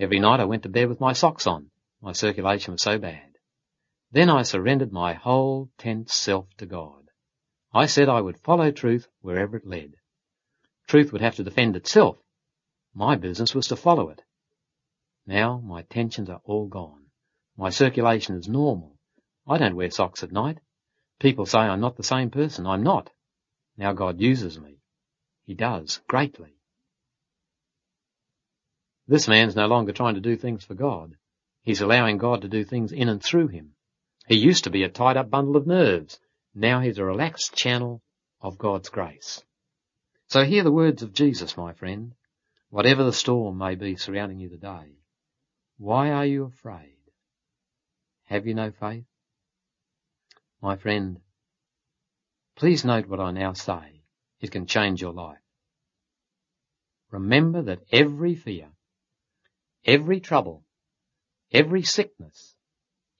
Every 0.00 0.18
night 0.18 0.40
I 0.40 0.46
went 0.46 0.64
to 0.64 0.68
bed 0.68 0.88
with 0.88 1.00
my 1.00 1.12
socks 1.12 1.46
on. 1.46 1.70
My 2.04 2.12
circulation 2.12 2.72
was 2.72 2.82
so 2.82 2.98
bad. 2.98 3.38
Then 4.12 4.28
I 4.28 4.42
surrendered 4.42 4.92
my 4.92 5.14
whole 5.14 5.70
tense 5.78 6.12
self 6.12 6.54
to 6.58 6.66
God. 6.66 7.08
I 7.72 7.86
said 7.86 8.10
I 8.10 8.20
would 8.20 8.36
follow 8.36 8.70
truth 8.70 9.08
wherever 9.22 9.56
it 9.56 9.66
led. 9.66 9.94
Truth 10.86 11.12
would 11.12 11.22
have 11.22 11.36
to 11.36 11.44
defend 11.44 11.76
itself, 11.76 12.18
my 12.92 13.16
business 13.16 13.54
was 13.54 13.68
to 13.68 13.76
follow 13.76 14.10
it. 14.10 14.22
Now 15.26 15.60
my 15.60 15.80
tensions 15.80 16.28
are 16.28 16.42
all 16.44 16.66
gone. 16.66 17.06
My 17.56 17.70
circulation 17.70 18.36
is 18.36 18.50
normal. 18.50 18.98
I 19.48 19.56
don't 19.56 19.74
wear 19.74 19.90
socks 19.90 20.22
at 20.22 20.30
night. 20.30 20.58
People 21.20 21.46
say 21.46 21.60
I'm 21.60 21.80
not 21.80 21.96
the 21.96 22.02
same 22.02 22.28
person. 22.28 22.66
I'm 22.66 22.82
not. 22.82 23.08
Now 23.78 23.94
God 23.94 24.20
uses 24.20 24.60
me. 24.60 24.82
He 25.46 25.54
does, 25.54 26.02
greatly. 26.06 26.58
This 29.08 29.26
man's 29.26 29.56
no 29.56 29.68
longer 29.68 29.92
trying 29.92 30.16
to 30.16 30.20
do 30.20 30.36
things 30.36 30.66
for 30.66 30.74
God. 30.74 31.16
He's 31.64 31.80
allowing 31.80 32.18
God 32.18 32.42
to 32.42 32.48
do 32.48 32.62
things 32.62 32.92
in 32.92 33.08
and 33.08 33.22
through 33.22 33.48
him. 33.48 33.74
He 34.28 34.36
used 34.38 34.64
to 34.64 34.70
be 34.70 34.82
a 34.84 34.88
tied 34.88 35.16
up 35.16 35.30
bundle 35.30 35.56
of 35.56 35.66
nerves. 35.66 36.20
Now 36.54 36.80
he's 36.80 36.98
a 36.98 37.04
relaxed 37.04 37.56
channel 37.56 38.02
of 38.40 38.58
God's 38.58 38.90
grace. 38.90 39.42
So 40.28 40.44
hear 40.44 40.62
the 40.62 40.70
words 40.70 41.02
of 41.02 41.14
Jesus, 41.14 41.56
my 41.56 41.72
friend. 41.72 42.14
Whatever 42.68 43.04
the 43.04 43.12
storm 43.12 43.58
may 43.58 43.76
be 43.76 43.96
surrounding 43.96 44.40
you 44.40 44.50
today, 44.50 44.98
why 45.78 46.10
are 46.10 46.26
you 46.26 46.44
afraid? 46.44 46.98
Have 48.24 48.46
you 48.46 48.54
no 48.54 48.70
faith? 48.70 49.04
My 50.60 50.76
friend, 50.76 51.20
please 52.56 52.84
note 52.84 53.06
what 53.06 53.20
I 53.20 53.30
now 53.30 53.52
say. 53.52 54.02
It 54.40 54.50
can 54.50 54.66
change 54.66 55.00
your 55.00 55.12
life. 55.12 55.38
Remember 57.10 57.62
that 57.62 57.84
every 57.92 58.34
fear, 58.34 58.68
every 59.84 60.20
trouble, 60.20 60.64
every 61.54 61.82
sickness, 61.84 62.56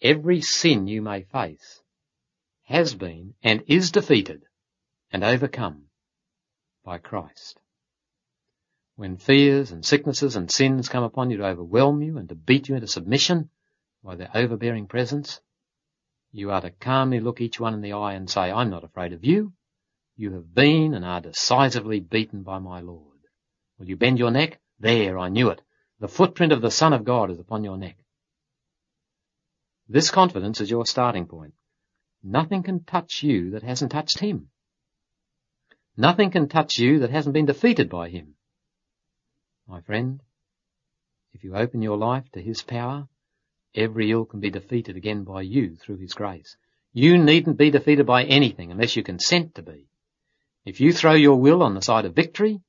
every 0.03 0.41
sin 0.41 0.89
you 0.89 1.01
may 1.01 1.23
face 1.23 1.81
has 2.65 2.95
been 2.95 3.35
and 3.43 3.63
is 3.69 3.93
defeated 3.93 4.43
and 5.13 5.23
overcome 5.23 5.85
by 6.85 6.99
Christ. 6.99 7.61
When 8.97 9.17
fears 9.17 9.71
and 9.71 9.85
sicknesses 9.85 10.35
and 10.35 10.51
sins 10.51 10.89
come 10.89 11.05
upon 11.05 11.31
you 11.31 11.37
to 11.39 11.47
overwhelm 11.47 12.03
you 12.03 12.19
and 12.19 12.29
to 12.29 12.35
beat 12.35 12.69
you 12.69 12.75
into 12.75 12.89
submission 12.89 13.51
by 14.03 14.17
their 14.17 14.31
overbearing 14.35 14.89
presence, 14.89 15.41
you 16.33 16.51
are 16.51 16.61
to 16.61 16.71
calmly 16.71 17.21
look 17.21 17.41
each 17.41 17.61
one 17.61 17.75
in 17.75 17.81
the 17.81 17.93
eye 17.93 18.15
and 18.15 18.29
say, 18.29 18.51
I'm 18.51 18.71
not 18.71 18.85
afraid 18.85 19.13
of 19.13 19.25
you. 19.25 19.53
You 20.17 20.33
have 20.33 20.53
been 20.55 20.95
and 20.95 21.05
are 21.05 21.21
decisively 21.21 22.01
beaten 22.01 22.43
by 22.43 22.59
my 22.59 22.81
Lord. 22.81 23.19
Will 23.79 23.89
you 23.89 23.97
bend 23.97 24.19
your 24.19 24.31
neck? 24.31 24.61
There, 24.81 25.19
I 25.19 25.29
knew 25.29 25.51
it. 25.51 25.61
The 26.01 26.09
footprint 26.09 26.53
of 26.53 26.61
the 26.61 26.71
Son 26.71 26.93
of 26.93 27.05
God 27.05 27.31
is 27.31 27.39
upon 27.39 27.63
your 27.63 27.77
neck. 27.77 27.97
This 29.89 30.11
confidence 30.11 30.61
is 30.61 30.71
your 30.71 30.87
starting 30.87 31.27
point. 31.27 31.55
Nothing 32.23 32.63
can 32.63 32.85
touch 32.85 33.23
you 33.23 33.51
that 33.51 33.63
hasn't 33.63 33.93
touched 33.93 34.19
him. 34.19 34.49
Nothing 35.97 36.31
can 36.31 36.49
touch 36.49 36.79
you 36.79 37.01
that 37.01 37.11
hasn't 37.11 37.35
been 37.35 37.47
defeated 37.47 37.89
by 37.89 38.09
him. 38.09 38.35
My 39.69 39.81
friend, 39.81 40.23
if 41.33 41.45
you 41.45 41.55
open 41.55 41.83
your 41.83 41.97
life 41.97 42.31
to 42.33 42.43
His 42.43 42.63
power, 42.63 43.09
Every 43.75 44.13
ill 44.13 44.25
can 44.25 44.39
be 44.39 44.51
defeated 44.51 44.97
again 44.97 45.25
by 45.25 45.43
you 45.43 45.75
through 45.75 45.97
His 45.97 46.15
grace. 46.15 46.57
You 46.93 47.19
needn't 47.19 47.59
be 47.59 47.71
defeated 47.71 48.07
by 48.07 48.23
anything 48.23 48.71
unless 48.71 48.95
you 48.95 49.03
consent 49.03 49.57
to 49.57 49.63
be. 49.63 49.89
If 50.65 50.81
you 50.81 50.93
throw 50.93 51.15
your 51.15 51.41
will 51.41 51.61
on 51.61 51.75
the 51.75 51.83
side 51.83 52.05
of 52.05 52.15
victory, 52.15 52.61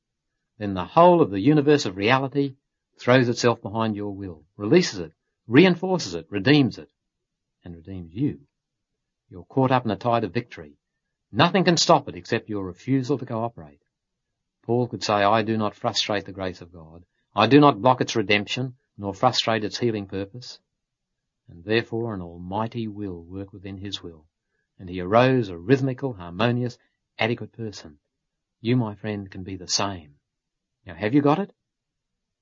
then 0.58 0.74
the 0.74 0.84
whole 0.84 1.22
of 1.22 1.30
the 1.30 1.40
universe 1.40 1.86
of 1.86 1.96
reality 1.96 2.56
throws 2.98 3.30
itself 3.30 3.62
behind 3.62 3.96
your 3.96 4.16
will, 4.16 4.46
releases 4.58 4.98
it, 4.98 5.14
reinforces 5.48 6.16
it, 6.16 6.26
redeems 6.32 6.80
it, 6.80 6.90
and 7.66 7.76
redeems 7.76 8.14
you. 8.14 8.40
You're 9.30 9.44
caught 9.44 9.72
up 9.72 9.84
in 9.84 9.92
a 9.92 9.98
tide 9.98 10.24
of 10.24 10.34
victory. 10.34 10.78
Nothing 11.32 11.66
can 11.66 11.76
stop 11.76 12.08
it 12.08 12.16
except 12.16 12.48
your 12.48 12.64
refusal 12.64 13.18
to 13.18 13.26
cooperate. 13.26 13.82
Paul 14.64 14.88
could 14.88 15.04
say, 15.04 15.16
I 15.16 15.42
do 15.42 15.58
not 15.58 15.76
frustrate 15.76 16.26
the 16.26 16.32
grace 16.32 16.62
of 16.62 16.72
God. 16.72 17.04
I 17.36 17.48
do 17.48 17.60
not 17.60 17.82
block 17.82 18.00
its 18.00 18.16
redemption, 18.16 18.76
nor 18.98 19.14
frustrate 19.14 19.66
its 19.66 19.78
healing 19.78 20.08
purpose 20.08 20.60
and 21.48 21.64
therefore 21.64 22.14
an 22.14 22.22
almighty 22.22 22.88
will 22.88 23.22
work 23.22 23.54
within 23.54 23.78
his 23.78 24.02
will. 24.02 24.26
And 24.80 24.90
he 24.90 25.00
arose 25.00 25.50
a 25.50 25.58
rhythmical, 25.58 26.14
harmonious, 26.14 26.78
adequate 27.18 27.54
person. 27.54 28.00
You, 28.62 28.76
my 28.76 28.96
friend, 28.96 29.30
can 29.30 29.44
be 29.44 29.56
the 29.56 29.68
same. 29.68 30.16
Now 30.86 30.96
have 30.96 31.14
you 31.14 31.22
got 31.22 31.40
it? 31.40 31.54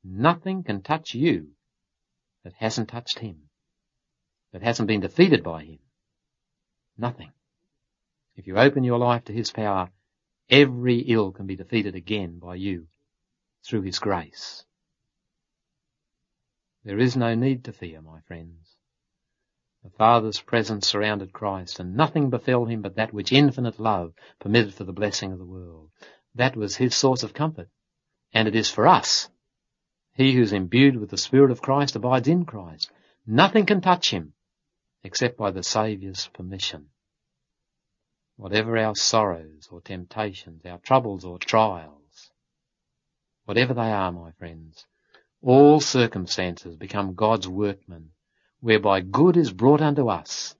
Nothing 0.03 0.63
can 0.63 0.81
touch 0.81 1.13
you 1.13 1.51
that 2.43 2.53
hasn't 2.53 2.89
touched 2.89 3.19
him, 3.19 3.49
that 4.53 4.61
hasn't 4.61 4.87
been 4.87 5.01
defeated 5.01 5.43
by 5.43 5.63
him. 5.63 5.79
Nothing. 6.97 7.31
If 8.35 8.47
you 8.47 8.57
open 8.57 8.83
your 8.83 8.99
life 8.99 9.25
to 9.25 9.33
his 9.33 9.51
power, 9.51 9.89
every 10.49 10.99
ill 10.99 11.31
can 11.31 11.47
be 11.47 11.55
defeated 11.55 11.95
again 11.95 12.37
by 12.39 12.55
you 12.55 12.87
through 13.63 13.81
his 13.81 13.99
grace. 13.99 14.63
There 16.85 16.99
is 16.99 17.17
no 17.17 17.33
need 17.33 17.63
to 17.65 17.73
fear, 17.73 18.01
my 18.01 18.19
friends. 18.21 18.75
The 19.83 19.89
Father's 19.89 20.39
presence 20.39 20.87
surrounded 20.87 21.33
Christ, 21.33 21.79
and 21.79 21.95
nothing 21.95 22.29
befell 22.29 22.65
him 22.65 22.81
but 22.81 22.95
that 22.95 23.13
which 23.13 23.31
infinite 23.31 23.79
love 23.79 24.13
permitted 24.39 24.75
for 24.75 24.83
the 24.83 24.93
blessing 24.93 25.31
of 25.31 25.39
the 25.39 25.45
world. 25.45 25.89
That 26.35 26.55
was 26.55 26.75
his 26.75 26.95
source 26.95 27.23
of 27.23 27.33
comfort, 27.33 27.69
and 28.33 28.47
it 28.47 28.55
is 28.55 28.69
for 28.69 28.87
us. 28.87 29.29
He 30.13 30.33
who's 30.33 30.53
imbued 30.53 30.97
with 30.97 31.09
the 31.09 31.17
Spirit 31.17 31.51
of 31.51 31.61
Christ 31.61 31.95
abides 31.95 32.27
in 32.27 32.45
Christ. 32.45 32.91
Nothing 33.25 33.65
can 33.65 33.81
touch 33.81 34.11
him 34.11 34.33
except 35.03 35.37
by 35.37 35.51
the 35.51 35.63
Saviour's 35.63 36.29
permission. 36.33 36.89
Whatever 38.35 38.77
our 38.77 38.95
sorrows 38.95 39.67
or 39.71 39.81
temptations, 39.81 40.65
our 40.65 40.79
troubles 40.79 41.25
or 41.25 41.37
trials, 41.37 42.31
whatever 43.45 43.73
they 43.73 43.91
are, 43.91 44.11
my 44.11 44.31
friends, 44.31 44.85
all 45.41 45.79
circumstances 45.79 46.75
become 46.75 47.15
God's 47.15 47.47
workmen 47.47 48.11
whereby 48.61 49.01
good 49.01 49.35
is 49.35 49.51
brought 49.51 49.81
unto 49.81 50.07
us, 50.07 50.55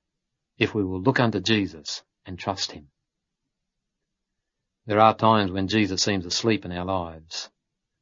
if 0.57 0.75
we 0.75 0.83
will 0.83 1.01
look 1.01 1.21
unto 1.21 1.39
Jesus 1.39 2.03
and 2.25 2.37
trust 2.37 2.73
him. 2.73 2.89
There 4.85 4.99
are 4.99 5.15
times 5.15 5.51
when 5.51 5.69
Jesus 5.69 6.03
seems 6.03 6.25
asleep 6.25 6.65
in 6.65 6.73
our 6.73 6.83
lives. 6.83 7.49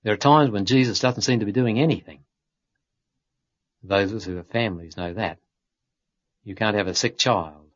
There 0.04 0.14
are 0.14 0.18
times 0.18 0.50
when 0.50 0.66
Jesus 0.66 1.00
doesn't 1.00 1.22
seem 1.22 1.40
to 1.40 1.46
be 1.46 1.52
doing 1.52 1.80
anything. 1.80 2.24
Those 3.84 4.12
of 4.12 4.18
us 4.18 4.24
who 4.26 4.38
have 4.38 4.48
families 4.48 4.98
know 4.98 5.14
that. 5.14 5.38
You 6.44 6.56
can't 6.56 6.76
have 6.76 6.88
a 6.88 6.96
sick 6.96 7.18
child 7.18 7.70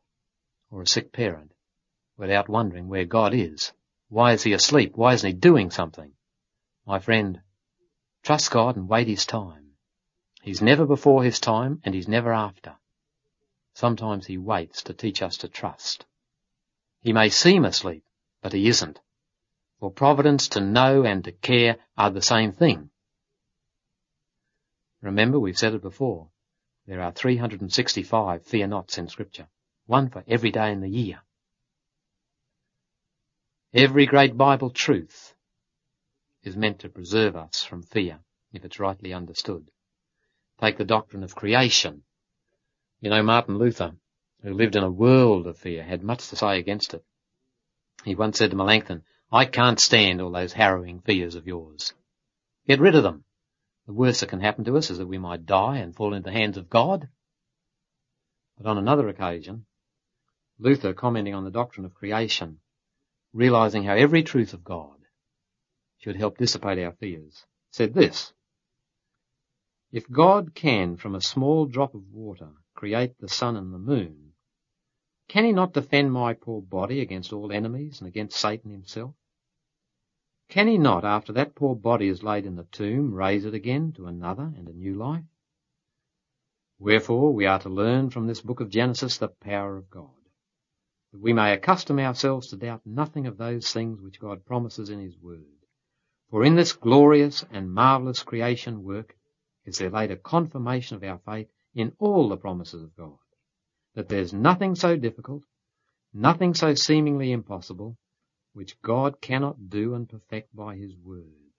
or 0.70 0.82
a 0.82 0.86
sick 0.86 1.12
parent 1.12 1.52
without 2.16 2.48
wondering 2.48 2.88
where 2.88 3.04
God 3.04 3.32
is. 3.34 3.72
Why 4.08 4.32
is 4.32 4.42
he 4.42 4.52
asleep? 4.52 4.96
Why 4.96 5.14
isn't 5.14 5.28
he 5.28 5.34
doing 5.34 5.70
something? 5.70 6.12
My 6.86 6.98
friend, 6.98 7.40
trust 8.22 8.50
God 8.50 8.76
and 8.76 8.88
wait 8.88 9.08
his 9.08 9.26
time. 9.26 9.72
He's 10.42 10.62
never 10.62 10.86
before 10.86 11.24
his 11.24 11.40
time 11.40 11.80
and 11.84 11.94
he's 11.94 12.08
never 12.08 12.32
after. 12.32 12.76
Sometimes 13.74 14.26
he 14.26 14.38
waits 14.38 14.82
to 14.84 14.94
teach 14.94 15.22
us 15.22 15.36
to 15.38 15.48
trust. 15.48 16.06
He 17.00 17.12
may 17.12 17.28
seem 17.28 17.64
asleep, 17.64 18.04
but 18.42 18.52
he 18.52 18.68
isn't. 18.68 19.00
For 19.78 19.90
providence 19.90 20.48
to 20.48 20.60
know 20.60 21.04
and 21.04 21.22
to 21.24 21.32
care 21.32 21.76
are 21.96 22.10
the 22.10 22.22
same 22.22 22.52
thing. 22.52 22.90
Remember, 25.02 25.38
we've 25.38 25.58
said 25.58 25.74
it 25.74 25.82
before. 25.82 26.28
There 26.86 27.02
are 27.02 27.12
365 27.12 28.44
fear 28.44 28.66
nots 28.66 28.96
in 28.96 29.08
scripture. 29.08 29.48
One 29.86 30.08
for 30.08 30.22
every 30.28 30.52
day 30.52 30.70
in 30.70 30.80
the 30.80 30.88
year. 30.88 31.20
Every 33.74 34.06
great 34.06 34.36
Bible 34.36 34.70
truth 34.70 35.34
is 36.42 36.56
meant 36.56 36.78
to 36.80 36.88
preserve 36.88 37.34
us 37.36 37.64
from 37.64 37.82
fear 37.82 38.20
if 38.52 38.64
it's 38.64 38.78
rightly 38.78 39.12
understood. 39.12 39.70
Take 40.60 40.78
the 40.78 40.84
doctrine 40.84 41.24
of 41.24 41.34
creation. 41.34 42.04
You 43.00 43.10
know, 43.10 43.22
Martin 43.22 43.58
Luther, 43.58 43.96
who 44.42 44.54
lived 44.54 44.76
in 44.76 44.82
a 44.82 44.90
world 44.90 45.46
of 45.46 45.58
fear, 45.58 45.82
had 45.82 46.02
much 46.02 46.28
to 46.28 46.36
say 46.36 46.58
against 46.58 46.94
it. 46.94 47.04
He 48.04 48.14
once 48.14 48.38
said 48.38 48.50
to 48.50 48.56
Melanchthon, 48.56 49.02
I 49.30 49.44
can't 49.44 49.80
stand 49.80 50.22
all 50.22 50.30
those 50.30 50.52
harrowing 50.52 51.00
fears 51.00 51.34
of 51.34 51.46
yours. 51.46 51.92
Get 52.66 52.80
rid 52.80 52.94
of 52.94 53.02
them. 53.02 53.24
The 53.86 53.92
worst 53.92 54.20
that 54.20 54.28
can 54.28 54.40
happen 54.40 54.64
to 54.64 54.76
us 54.76 54.90
is 54.90 54.98
that 54.98 55.06
we 55.06 55.18
might 55.18 55.46
die 55.46 55.78
and 55.78 55.94
fall 55.94 56.12
into 56.12 56.30
the 56.30 56.36
hands 56.36 56.56
of 56.56 56.68
God. 56.68 57.08
But 58.58 58.66
on 58.66 58.78
another 58.78 59.08
occasion, 59.08 59.66
Luther, 60.58 60.92
commenting 60.92 61.34
on 61.34 61.44
the 61.44 61.50
doctrine 61.50 61.84
of 61.84 61.94
creation, 61.94 62.60
realizing 63.32 63.84
how 63.84 63.94
every 63.94 64.22
truth 64.22 64.54
of 64.54 64.64
God 64.64 64.96
should 65.98 66.16
help 66.16 66.38
dissipate 66.38 66.78
our 66.78 66.92
fears, 66.92 67.44
said 67.70 67.94
this, 67.94 68.32
if 69.92 70.10
God 70.10 70.54
can, 70.54 70.96
from 70.96 71.14
a 71.14 71.20
small 71.20 71.66
drop 71.66 71.94
of 71.94 72.12
water, 72.12 72.50
create 72.74 73.18
the 73.18 73.28
sun 73.28 73.56
and 73.56 73.72
the 73.72 73.78
moon, 73.78 74.32
can 75.28 75.44
he 75.44 75.52
not 75.52 75.72
defend 75.72 76.12
my 76.12 76.34
poor 76.34 76.60
body 76.60 77.00
against 77.00 77.32
all 77.32 77.52
enemies 77.52 78.00
and 78.00 78.08
against 78.08 78.38
Satan 78.38 78.70
himself? 78.70 79.14
Can 80.48 80.68
he 80.68 80.78
not, 80.78 81.04
after 81.04 81.32
that 81.32 81.54
poor 81.54 81.74
body 81.74 82.08
is 82.08 82.22
laid 82.22 82.46
in 82.46 82.56
the 82.56 82.64
tomb, 82.64 83.12
raise 83.12 83.44
it 83.44 83.54
again 83.54 83.92
to 83.92 84.06
another 84.06 84.52
and 84.56 84.68
a 84.68 84.72
new 84.72 84.94
life? 84.94 85.24
Wherefore 86.78 87.32
we 87.32 87.46
are 87.46 87.58
to 87.60 87.68
learn 87.68 88.10
from 88.10 88.26
this 88.26 88.42
book 88.42 88.60
of 88.60 88.70
Genesis 88.70 89.18
the 89.18 89.28
power 89.28 89.76
of 89.76 89.90
God, 89.90 90.10
that 91.12 91.20
we 91.20 91.32
may 91.32 91.52
accustom 91.52 91.98
ourselves 91.98 92.48
to 92.48 92.56
doubt 92.56 92.82
nothing 92.84 93.26
of 93.26 93.38
those 93.38 93.72
things 93.72 94.00
which 94.00 94.20
God 94.20 94.44
promises 94.44 94.88
in 94.88 95.00
his 95.00 95.18
word. 95.18 95.44
For 96.30 96.44
in 96.44 96.54
this 96.54 96.72
glorious 96.72 97.44
and 97.50 97.72
marvellous 97.72 98.22
creation 98.22 98.82
work, 98.82 99.16
is 99.64 99.78
there 99.78 99.90
laid 99.90 100.10
a 100.10 100.16
confirmation 100.16 100.96
of 100.96 101.02
our 101.02 101.18
faith 101.18 101.48
in 101.74 101.92
all 101.98 102.28
the 102.28 102.36
promises 102.36 102.82
of 102.82 102.96
God. 102.96 103.18
That 103.94 104.08
there's 104.08 104.32
nothing 104.32 104.74
so 104.74 104.96
difficult, 104.96 105.44
nothing 106.12 106.54
so 106.54 106.74
seemingly 106.74 107.32
impossible, 107.32 107.96
which 108.56 108.80
God 108.80 109.20
cannot 109.20 109.68
do 109.68 109.94
and 109.94 110.08
perfect 110.08 110.56
by 110.56 110.76
His 110.76 110.96
word. 110.96 111.52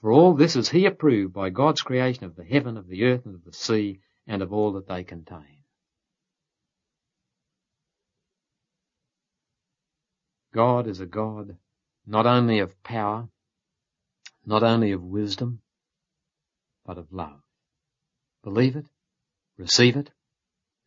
For 0.00 0.12
all 0.12 0.34
this 0.34 0.54
is 0.54 0.68
He 0.68 0.86
approved 0.86 1.32
by 1.32 1.50
God's 1.50 1.80
creation 1.80 2.22
of 2.22 2.36
the 2.36 2.44
heaven, 2.44 2.76
of 2.76 2.86
the 2.86 3.02
earth, 3.02 3.26
and 3.26 3.34
of 3.34 3.44
the 3.44 3.52
sea, 3.52 3.98
and 4.28 4.40
of 4.40 4.52
all 4.52 4.74
that 4.74 4.86
they 4.86 5.02
contain. 5.02 5.64
God 10.54 10.86
is 10.86 11.00
a 11.00 11.06
God 11.06 11.56
not 12.06 12.26
only 12.26 12.60
of 12.60 12.80
power, 12.84 13.28
not 14.46 14.62
only 14.62 14.92
of 14.92 15.02
wisdom, 15.02 15.60
but 16.86 16.96
of 16.96 17.12
love. 17.12 17.40
Believe 18.44 18.76
it, 18.76 18.86
receive 19.56 19.96
it, 19.96 20.10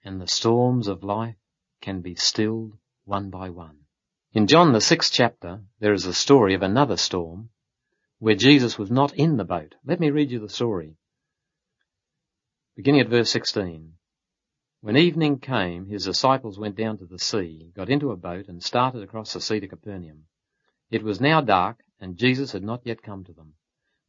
and 0.05 0.21
the 0.21 0.27
storms 0.27 0.87
of 0.87 1.03
life 1.03 1.35
can 1.81 1.99
be 1.99 2.15
stilled 2.15 2.77
one 3.03 3.29
by 3.29 3.49
one. 3.49 3.82
In 4.35 4.47
John 4.47 4.73
the 4.73 4.81
sixth 4.81 5.13
chapter, 5.13 5.61
there 5.79 5.93
is 5.93 6.07
a 6.07 6.13
story 6.13 6.55
of 6.55 6.63
another 6.63 6.97
storm 6.97 7.51
where 8.17 8.33
Jesus 8.33 8.79
was 8.79 8.89
not 8.89 9.13
in 9.13 9.37
the 9.37 9.43
boat. 9.43 9.75
Let 9.85 9.99
me 9.99 10.09
read 10.09 10.31
you 10.31 10.39
the 10.39 10.49
story. 10.49 10.95
Beginning 12.75 13.01
at 13.01 13.09
verse 13.09 13.29
16. 13.29 13.93
When 14.81 14.97
evening 14.97 15.37
came, 15.37 15.85
his 15.85 16.05
disciples 16.05 16.57
went 16.57 16.75
down 16.75 16.97
to 16.97 17.05
the 17.05 17.19
sea, 17.19 17.71
got 17.75 17.91
into 17.91 18.09
a 18.09 18.17
boat, 18.17 18.47
and 18.47 18.63
started 18.63 19.03
across 19.03 19.33
the 19.33 19.39
sea 19.39 19.59
to 19.59 19.67
Capernaum. 19.67 20.25
It 20.89 21.03
was 21.03 21.21
now 21.21 21.39
dark, 21.39 21.83
and 21.99 22.17
Jesus 22.17 22.53
had 22.53 22.63
not 22.63 22.87
yet 22.87 23.03
come 23.03 23.23
to 23.25 23.33
them. 23.33 23.53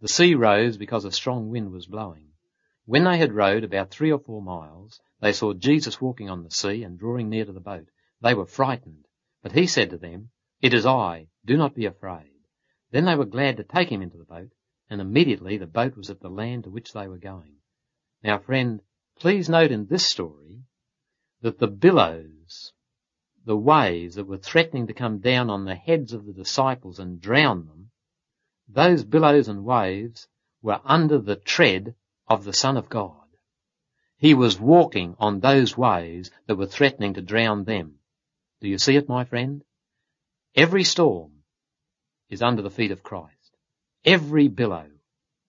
The 0.01 0.09
sea 0.09 0.35
rose 0.35 0.79
because 0.79 1.05
a 1.05 1.13
strong 1.13 1.51
wind 1.51 1.71
was 1.71 1.85
blowing. 1.85 2.29
When 2.87 3.05
they 3.05 3.19
had 3.19 3.35
rowed 3.35 3.63
about 3.63 3.91
three 3.91 4.11
or 4.11 4.21
four 4.21 4.41
miles, 4.41 5.03
they 5.21 5.35
saw 5.35 5.53
Jesus 5.53 6.01
walking 6.01 6.31
on 6.31 6.45
the 6.45 6.51
sea 6.51 6.83
and 6.83 6.99
drawing 6.99 7.29
near 7.29 7.45
to 7.45 7.53
the 7.53 7.61
boat. 7.61 7.91
They 8.23 8.33
were 8.33 8.47
frightened, 8.47 9.04
but 9.45 9.53
he 9.53 9.67
said 9.67 9.91
to 9.91 9.99
them, 9.99 10.31
It 10.63 10.73
is 10.73 10.87
I, 10.87 11.29
do 11.45 11.59
not 11.59 11.75
be 11.75 11.85
afraid. 11.85 12.33
Then 12.93 13.05
they 13.05 13.15
were 13.15 13.27
glad 13.27 13.59
to 13.59 13.63
take 13.63 13.91
him 13.91 14.01
into 14.01 14.17
the 14.17 14.25
boat, 14.25 14.51
and 14.89 15.03
immediately 15.03 15.59
the 15.59 15.67
boat 15.67 15.99
was 15.99 16.09
at 16.09 16.21
the 16.21 16.31
land 16.31 16.65
to 16.65 16.71
which 16.71 16.95
they 16.95 17.07
were 17.07 17.19
going. 17.19 17.57
Now 18.23 18.39
friend, 18.39 18.81
please 19.19 19.51
note 19.51 19.71
in 19.71 19.85
this 19.85 20.07
story 20.07 20.63
that 21.43 21.59
the 21.59 21.67
billows, 21.67 22.73
the 23.45 23.55
waves 23.55 24.15
that 24.15 24.25
were 24.25 24.39
threatening 24.39 24.87
to 24.87 24.95
come 24.95 25.19
down 25.19 25.51
on 25.51 25.67
the 25.67 25.75
heads 25.75 26.15
of 26.15 26.25
the 26.25 26.33
disciples 26.33 26.99
and 26.99 27.21
drown 27.21 27.67
them, 27.67 27.91
those 28.67 29.05
billows 29.05 29.47
and 29.47 29.63
waves 29.63 30.27
were 30.63 30.81
under 30.85 31.19
the 31.19 31.37
tread 31.37 31.95
of 32.29 32.45
the 32.45 32.55
Son 32.55 32.79
of 32.79 32.89
God. 32.89 33.29
He 34.17 34.33
was 34.33 34.59
walking 34.59 35.17
on 35.19 35.41
those 35.41 35.77
waves 35.77 36.31
that 36.47 36.57
were 36.57 36.65
threatening 36.65 37.13
to 37.13 37.21
drown 37.21 37.65
them. 37.65 37.99
Do 38.61 38.69
you 38.69 38.79
see 38.79 38.97
it, 38.97 39.09
my 39.09 39.25
friend? 39.25 39.63
Every 40.55 40.85
storm 40.85 41.33
is 42.31 42.43
under 42.43 42.63
the 42.63 42.71
feet 42.71 42.91
of 42.91 43.03
Christ. 43.03 43.57
Every 44.05 44.49
billow 44.49 44.89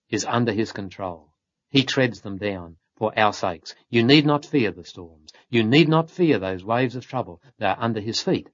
is 0.08 0.24
under 0.24 0.52
his 0.52 0.72
control. 0.72 1.32
He 1.70 1.84
treads 1.84 2.20
them 2.20 2.38
down 2.38 2.76
for 2.96 3.16
our 3.18 3.32
sakes. 3.32 3.74
You 3.90 4.02
need 4.02 4.26
not 4.26 4.46
fear 4.46 4.70
the 4.70 4.84
storms. 4.84 5.32
You 5.50 5.62
need 5.62 5.88
not 5.88 6.10
fear 6.10 6.38
those 6.38 6.64
waves 6.64 6.96
of 6.96 7.06
trouble. 7.06 7.42
They 7.58 7.66
are 7.66 7.76
under 7.78 8.00
his 8.00 8.20
feet. 8.20 8.48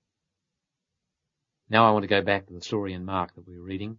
Now 1.69 1.87
I 1.87 1.93
want 1.93 2.03
to 2.03 2.09
go 2.09 2.23
back 2.23 2.47
to 2.47 2.53
the 2.53 2.61
story 2.61 2.93
in 2.93 3.05
Mark 3.05 3.35
that 3.35 3.47
we 3.47 3.57
were 3.57 3.65
reading. 3.65 3.99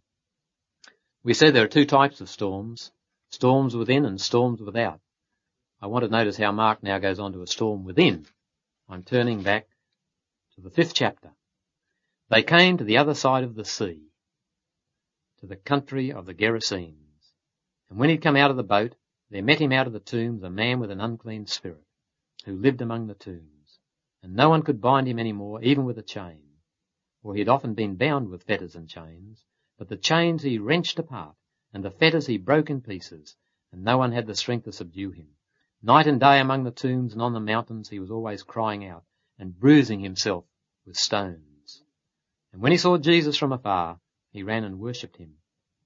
We 1.24 1.34
said 1.34 1.54
there 1.54 1.64
are 1.64 1.70
two 1.70 1.86
types 1.86 2.22
of 2.22 2.30
storms, 2.30 2.92
storms 3.30 3.76
within 3.76 4.06
and 4.06 4.20
storms 4.20 4.62
without. 4.62 5.00
I 5.82 5.88
want 5.88 6.04
to 6.04 6.12
notice 6.12 6.38
how 6.38 6.52
Mark 6.52 6.84
now 6.84 7.00
goes 7.00 7.20
on 7.20 7.34
to 7.34 7.42
a 7.42 7.48
storm 7.48 7.84
within. 7.84 8.26
I'm 8.90 9.04
turning 9.04 9.42
back 9.42 9.68
to 10.56 10.62
the 10.62 10.70
fifth 10.70 10.94
chapter. 10.94 11.32
They 12.30 12.44
came 12.44 12.78
to 12.78 12.84
the 12.84 12.98
other 12.98 13.16
side 13.16 13.44
of 13.44 13.56
the 13.56 13.66
sea, 13.66 14.02
to 15.40 15.48
the 15.48 15.56
country 15.56 16.12
of 16.12 16.26
the 16.26 16.34
Gerasenes. 16.34 17.34
And 17.90 17.98
when 17.98 18.10
he'd 18.10 18.22
come 18.22 18.36
out 18.36 18.52
of 18.52 18.58
the 18.58 18.64
boat, 18.64 18.96
there 19.30 19.42
met 19.42 19.60
him 19.60 19.72
out 19.72 19.88
of 19.88 19.94
the 19.94 20.00
tombs 20.00 20.44
a 20.44 20.50
man 20.50 20.80
with 20.80 20.92
an 20.92 21.02
unclean 21.02 21.48
spirit, 21.48 21.84
who 22.46 22.56
lived 22.56 22.82
among 22.82 23.08
the 23.08 23.16
tombs. 23.16 23.80
And 24.22 24.36
no 24.36 24.50
one 24.50 24.62
could 24.62 24.80
bind 24.80 25.08
him 25.08 25.18
any 25.18 25.34
more, 25.34 25.62
even 25.64 25.86
with 25.86 25.98
a 25.98 26.04
chain. 26.04 26.44
For 27.24 27.34
he 27.34 27.40
had 27.40 27.50
often 27.50 27.74
been 27.74 27.96
bound 27.96 28.30
with 28.30 28.44
fetters 28.44 28.76
and 28.76 28.88
chains, 28.88 29.44
but 29.78 29.90
the 29.90 29.98
chains 29.98 30.44
he 30.44 30.60
wrenched 30.60 31.00
apart, 31.00 31.36
and 31.74 31.84
the 31.84 31.90
fetters 31.90 32.28
he 32.28 32.38
broke 32.38 32.70
in 32.70 32.82
pieces, 32.82 33.36
and 33.72 33.84
no 33.84 33.98
one 33.98 34.12
had 34.12 34.28
the 34.28 34.36
strength 34.36 34.66
to 34.66 34.72
subdue 34.72 35.12
him. 35.12 35.30
Night 35.82 36.06
and 36.06 36.20
day 36.20 36.40
among 36.40 36.64
the 36.64 36.72
tombs 36.72 37.14
and 37.14 37.22
on 37.22 37.34
the 37.34 37.40
mountains 37.40 37.90
he 37.90 38.00
was 38.00 38.12
always 38.12 38.44
crying 38.44 38.86
out, 38.86 39.04
and 39.40 39.60
bruising 39.60 40.00
himself 40.00 40.46
with 40.86 40.96
stones. 40.96 41.84
And 42.52 42.62
when 42.62 42.72
he 42.72 42.78
saw 42.78 42.98
Jesus 42.98 43.38
from 43.38 43.52
afar, 43.52 44.00
he 44.32 44.44
ran 44.44 44.64
and 44.64 44.80
worshipped 44.80 45.18
him, 45.18 45.36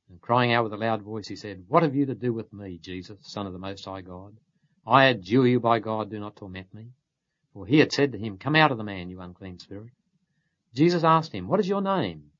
and 0.09 0.21
crying 0.21 0.53
out 0.53 0.63
with 0.63 0.73
a 0.73 0.77
loud 0.77 1.01
voice, 1.01 1.27
he 1.27 1.35
said, 1.35 1.65
What 1.67 1.83
have 1.83 1.95
you 1.95 2.05
to 2.05 2.15
do 2.15 2.31
with 2.33 2.51
me, 2.53 2.77
Jesus, 2.77 3.17
Son 3.21 3.45
of 3.45 3.53
the 3.53 3.59
Most 3.59 3.85
High 3.85 4.01
God? 4.01 4.37
I 4.85 5.05
adjure 5.05 5.47
you 5.47 5.59
by 5.59 5.79
God, 5.79 6.09
do 6.09 6.19
not 6.19 6.37
torment 6.37 6.73
me. 6.73 6.91
For 7.53 7.65
he 7.65 7.79
had 7.79 7.91
said 7.91 8.13
to 8.13 8.17
him, 8.17 8.37
Come 8.37 8.55
out 8.55 8.71
of 8.71 8.77
the 8.77 8.83
man, 8.83 9.09
you 9.09 9.19
unclean 9.19 9.59
spirit. 9.59 9.91
Jesus 10.73 11.03
asked 11.03 11.33
him, 11.33 11.47
What 11.47 11.59
is 11.59 11.67
your 11.67 11.81
name? 11.81 12.31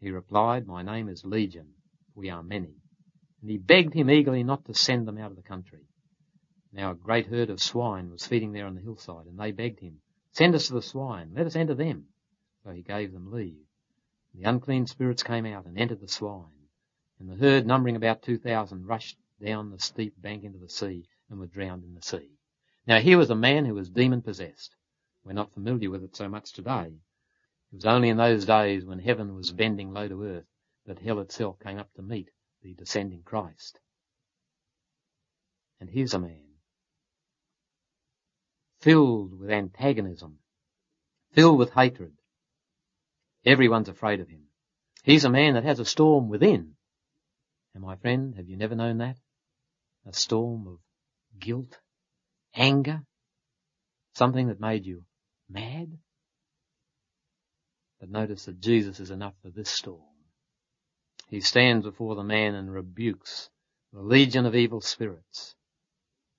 He 0.00 0.10
replied, 0.10 0.66
My 0.66 0.82
name 0.82 1.08
is 1.08 1.24
Legion. 1.24 1.74
We 2.14 2.28
are 2.28 2.42
many. 2.42 2.74
And 3.40 3.50
he 3.50 3.56
begged 3.56 3.94
him 3.94 4.10
eagerly 4.10 4.42
not 4.42 4.64
to 4.66 4.74
send 4.74 5.08
them 5.08 5.16
out 5.16 5.30
of 5.30 5.36
the 5.36 5.42
country. 5.42 5.86
Now 6.72 6.90
a 6.90 6.94
great 6.94 7.26
herd 7.26 7.50
of 7.50 7.62
swine 7.62 8.10
was 8.10 8.26
feeding 8.26 8.52
there 8.52 8.66
on 8.66 8.74
the 8.74 8.80
hillside, 8.80 9.26
and 9.26 9.38
they 9.38 9.52
begged 9.52 9.80
him, 9.80 10.00
Send 10.34 10.56
us 10.56 10.66
to 10.66 10.74
the 10.74 10.82
swine, 10.82 11.30
let 11.32 11.46
us 11.46 11.54
enter 11.54 11.74
them. 11.74 12.06
So 12.64 12.70
he 12.70 12.82
gave 12.82 13.12
them 13.12 13.30
leave. 13.30 13.64
The 14.34 14.42
unclean 14.42 14.86
spirits 14.86 15.22
came 15.22 15.46
out 15.46 15.64
and 15.64 15.78
entered 15.78 16.00
the 16.00 16.08
swine 16.08 16.50
and 17.20 17.28
the 17.28 17.36
herd, 17.36 17.66
numbering 17.66 17.94
about 17.94 18.22
2,000, 18.22 18.84
rushed 18.84 19.16
down 19.40 19.70
the 19.70 19.78
steep 19.78 20.20
bank 20.20 20.42
into 20.42 20.58
the 20.58 20.68
sea 20.68 21.06
and 21.30 21.38
were 21.38 21.46
drowned 21.46 21.84
in 21.84 21.94
the 21.94 22.02
sea. 22.02 22.30
Now 22.84 22.98
here 22.98 23.16
was 23.16 23.30
a 23.30 23.36
man 23.36 23.64
who 23.64 23.74
was 23.74 23.88
demon 23.88 24.22
possessed. 24.22 24.74
We're 25.24 25.34
not 25.34 25.54
familiar 25.54 25.88
with 25.88 26.02
it 26.02 26.16
so 26.16 26.28
much 26.28 26.52
today. 26.52 26.92
It 27.72 27.76
was 27.76 27.86
only 27.86 28.08
in 28.08 28.16
those 28.16 28.44
days 28.44 28.84
when 28.84 28.98
heaven 28.98 29.36
was 29.36 29.52
bending 29.52 29.92
low 29.92 30.08
to 30.08 30.24
earth 30.24 30.46
that 30.86 30.98
hell 30.98 31.20
itself 31.20 31.60
came 31.60 31.78
up 31.78 31.94
to 31.94 32.02
meet 32.02 32.30
the 32.60 32.74
descending 32.74 33.22
Christ. 33.22 33.78
And 35.80 35.88
here's 35.88 36.14
a 36.14 36.18
man 36.18 36.43
filled 38.84 39.38
with 39.38 39.50
antagonism, 39.50 40.38
filled 41.32 41.58
with 41.58 41.72
hatred. 41.72 42.12
Everyone's 43.44 43.88
afraid 43.88 44.20
of 44.20 44.28
him. 44.28 44.44
He's 45.02 45.24
a 45.24 45.30
man 45.30 45.54
that 45.54 45.64
has 45.64 45.80
a 45.80 45.84
storm 45.84 46.28
within 46.28 46.74
and 47.74 47.82
my 47.82 47.96
friend, 47.96 48.36
have 48.36 48.48
you 48.48 48.56
never 48.56 48.76
known 48.76 48.98
that? 48.98 49.18
A 50.06 50.12
storm 50.12 50.68
of 50.68 50.78
guilt, 51.38 51.78
anger, 52.54 53.02
something 54.14 54.46
that 54.46 54.60
made 54.60 54.86
you 54.86 55.04
mad? 55.50 55.98
But 57.98 58.10
notice 58.10 58.44
that 58.44 58.60
Jesus 58.60 59.00
is 59.00 59.10
enough 59.10 59.34
for 59.42 59.50
this 59.50 59.70
storm. 59.70 60.02
He 61.28 61.40
stands 61.40 61.84
before 61.84 62.14
the 62.14 62.22
man 62.22 62.54
and 62.54 62.72
rebukes 62.72 63.50
the 63.92 64.02
legion 64.02 64.46
of 64.46 64.54
evil 64.54 64.80
spirits. 64.80 65.54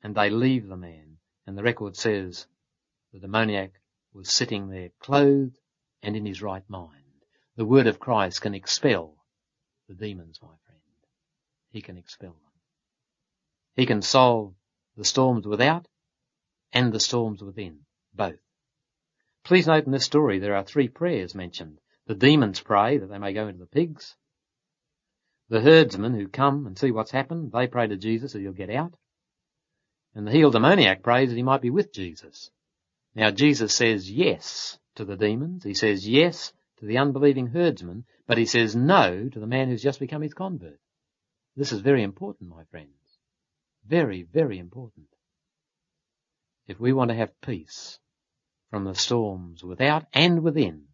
And 0.01 0.15
they 0.15 0.29
leave 0.29 0.67
the 0.67 0.77
man. 0.77 1.14
And 1.47 1.58
the 1.58 1.63
record 1.63 1.95
says 1.95 2.47
that 3.12 3.19
the 3.21 3.27
demoniac 3.27 3.73
was 4.13 4.29
sitting 4.29 4.69
there 4.69 4.89
clothed 4.99 5.58
and 6.01 6.15
in 6.15 6.25
his 6.25 6.41
right 6.41 6.67
mind. 6.69 7.03
The 7.55 7.65
word 7.65 7.88
of 7.88 7.99
Christ 7.99 8.41
can 8.41 8.53
expel 8.53 9.15
the 9.88 9.95
demons, 9.95 10.39
my 10.41 10.55
friend. 10.65 10.81
He 11.71 11.81
can 11.81 11.97
expel 11.97 12.31
them. 12.31 12.39
He 13.75 13.86
can 13.86 14.01
solve 14.01 14.55
the 14.95 15.05
storms 15.05 15.45
without 15.45 15.88
and 16.71 16.91
the 16.91 16.99
storms 16.99 17.41
within, 17.41 17.79
both. 18.13 18.39
Please 19.43 19.67
note 19.67 19.86
in 19.86 19.91
this 19.91 20.05
story 20.05 20.39
there 20.39 20.55
are 20.55 20.63
three 20.63 20.88
prayers 20.88 21.36
mentioned. 21.36 21.79
The 22.08 22.15
demons 22.15 22.60
pray 22.60 22.97
that 22.97 23.08
they 23.08 23.17
may 23.17 23.34
go 23.34 23.47
into 23.47 23.60
the 23.60 23.67
pigs. 23.67 24.15
The 25.49 25.62
herdsmen 25.62 26.15
who 26.15 26.27
come 26.27 26.65
and 26.65 26.77
see 26.77 26.91
what's 26.91 27.12
happened, 27.12 27.51
they 27.51 27.67
pray 27.67 27.88
to 27.88 27.97
Jesus 27.97 28.34
that 28.34 28.39
he'll 28.39 28.51
get 28.51 28.69
out. 28.69 28.95
And 30.15 30.25
the 30.25 30.32
healed 30.32 30.54
demoniac 30.54 31.04
prays 31.04 31.30
that 31.30 31.36
he 31.36 31.43
might 31.43 31.62
be 31.62 31.69
with 31.69 31.93
Jesus. 31.93 32.49
Now 33.13 33.32
Jesus 33.32 33.75
says 33.75 34.10
yes 34.10 34.80
to 34.95 35.04
the 35.04 35.17
demons. 35.17 35.63
He 35.63 35.73
says 35.73 36.08
yes 36.08 36.54
to 36.80 36.86
the 36.86 36.97
unbelieving 36.97 37.47
herdsman, 37.47 38.06
but 38.25 38.38
he 38.38 38.45
says 38.45 38.75
no 38.75 39.28
to 39.30 39.39
the 39.39 39.47
man 39.47 39.67
who's 39.67 39.84
just 39.84 39.99
become 39.99 40.21
his 40.21 40.34
convert. 40.34 40.80
This 41.58 41.71
is 41.71 41.82
very 41.82 42.04
important, 42.04 42.49
my 42.49 42.63
friends. 42.71 42.89
Very, 43.86 44.23
very 44.23 44.58
important. 44.58 45.08
If 46.67 46.80
we 46.80 46.93
want 46.93 47.10
to 47.10 47.15
have 47.15 47.39
peace 47.41 47.99
from 48.71 48.86
the 48.86 48.95
storms 48.95 49.63
without 49.63 50.06
and 50.13 50.41
within, 50.41 50.86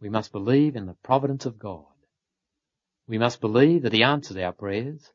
we 0.00 0.08
must 0.08 0.32
believe 0.32 0.74
in 0.74 0.86
the 0.86 0.96
providence 1.04 1.46
of 1.46 1.58
God. 1.58 1.84
We 3.06 3.18
must 3.18 3.40
believe 3.40 3.82
that 3.82 3.92
He 3.92 4.02
answers 4.02 4.36
our 4.36 4.52
prayers. 4.52 5.12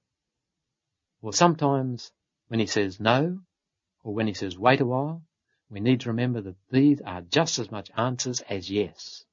Or 1.22 1.34
sometimes 1.34 2.12
when 2.48 2.60
He 2.60 2.66
says 2.66 3.00
no, 3.00 3.40
or 4.04 4.14
when 4.14 4.28
He 4.28 4.34
says 4.34 4.58
wait 4.58 4.82
a 4.82 4.86
while, 4.86 5.24
we 5.70 5.80
need 5.80 6.02
to 6.02 6.10
remember 6.10 6.42
that 6.42 6.56
these 6.70 7.02
are 7.02 7.22
just 7.22 7.60
as 7.60 7.72
much 7.72 7.92
answers 7.98 8.42
as 8.42 8.70
yes. 8.70 9.26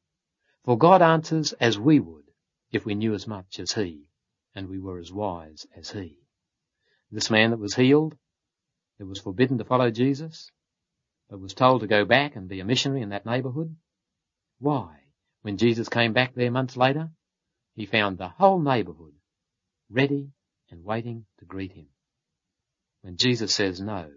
For 0.65 0.77
God 0.77 1.03
answers 1.03 1.53
as 1.55 1.79
we 1.79 2.01
would 2.01 2.25
if 2.73 2.85
we 2.85 2.95
knew 2.95 3.15
as 3.15 3.27
much 3.27 3.61
as 3.61 3.73
He 3.73 4.09
and 4.55 4.69
we 4.69 4.79
were 4.79 4.99
as 4.99 5.13
wise 5.13 5.67
as 5.77 5.91
he. 5.91 6.17
This 7.11 7.31
man 7.31 7.51
that 7.51 7.59
was 7.59 7.75
healed, 7.75 8.17
that 8.99 9.07
was 9.07 9.21
forbidden 9.21 9.59
to 9.59 9.65
follow 9.65 9.91
Jesus, 9.91 10.51
but 11.29 11.41
was 11.41 11.55
told 11.55 11.81
to 11.81 11.87
go 11.87 12.05
back 12.05 12.37
and 12.37 12.49
be 12.49 12.61
a 12.61 12.65
missionary 12.65 13.03
in 13.03 13.09
that 13.11 13.27
neighborhood. 13.27 13.77
Why? 14.59 15.01
When 15.43 15.57
Jesus 15.57 15.89
came 15.89 16.13
back 16.13 16.35
there 16.35 16.51
months 16.51 16.77
later, 16.77 17.11
he 17.75 17.87
found 17.87 18.17
the 18.17 18.29
whole 18.29 18.61
neighborhood 18.61 19.15
ready 19.91 20.31
and 20.71 20.85
waiting 20.85 21.27
to 21.39 21.45
greet 21.45 21.73
him. 21.73 21.89
When 23.05 23.19
Jesus 23.19 23.55
says 23.55 23.83
no, 23.83 24.11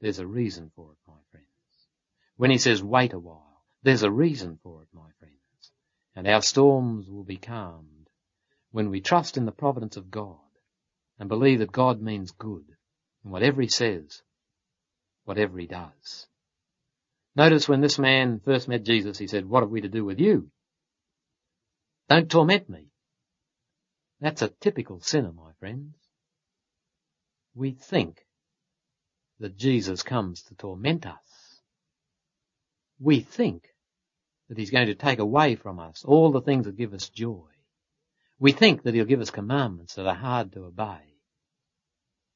there's 0.00 0.20
a 0.20 0.26
reason 0.28 0.70
for 0.76 0.92
it, 0.92 0.98
my 1.08 1.18
friends. 1.32 1.48
When 2.36 2.52
he 2.52 2.58
says 2.58 2.80
wait 2.80 3.12
a 3.12 3.18
while, 3.18 3.64
there's 3.82 4.04
a 4.04 4.10
reason 4.12 4.60
for 4.62 4.82
it, 4.82 4.88
my 4.92 5.10
friends. 5.18 5.34
And 6.14 6.28
our 6.28 6.40
storms 6.40 7.08
will 7.08 7.24
be 7.24 7.36
calmed 7.36 8.08
when 8.70 8.90
we 8.90 9.00
trust 9.00 9.36
in 9.36 9.44
the 9.44 9.50
providence 9.50 9.96
of 9.96 10.08
God 10.08 10.38
and 11.18 11.28
believe 11.28 11.58
that 11.58 11.72
God 11.72 12.00
means 12.00 12.30
good 12.30 12.64
in 13.24 13.32
whatever 13.32 13.60
he 13.60 13.66
says, 13.66 14.22
whatever 15.24 15.58
he 15.58 15.66
does. 15.66 16.28
Notice 17.34 17.68
when 17.68 17.80
this 17.80 17.98
man 17.98 18.38
first 18.38 18.68
met 18.68 18.84
Jesus, 18.84 19.18
he 19.18 19.26
said, 19.26 19.48
what 19.48 19.64
have 19.64 19.70
we 19.70 19.80
to 19.80 19.88
do 19.88 20.04
with 20.04 20.20
you? 20.20 20.48
Don't 22.08 22.30
torment 22.30 22.70
me. 22.70 22.86
That's 24.20 24.42
a 24.42 24.48
typical 24.60 25.00
sinner, 25.00 25.32
my 25.32 25.50
friends. 25.58 25.96
We 27.56 27.70
think 27.70 28.26
that 29.40 29.56
Jesus 29.56 30.02
comes 30.02 30.42
to 30.44 30.54
torment 30.54 31.06
us. 31.06 31.62
We 33.00 33.20
think 33.20 33.64
that 34.48 34.58
he's 34.58 34.70
going 34.70 34.88
to 34.88 34.94
take 34.94 35.18
away 35.18 35.56
from 35.56 35.80
us 35.80 36.04
all 36.04 36.30
the 36.30 36.42
things 36.42 36.66
that 36.66 36.76
give 36.76 36.92
us 36.92 37.08
joy. 37.08 37.48
We 38.38 38.52
think 38.52 38.82
that 38.82 38.92
he'll 38.92 39.06
give 39.06 39.22
us 39.22 39.30
commandments 39.30 39.94
that 39.94 40.06
are 40.06 40.14
hard 40.14 40.52
to 40.52 40.64
obey. 40.64 41.00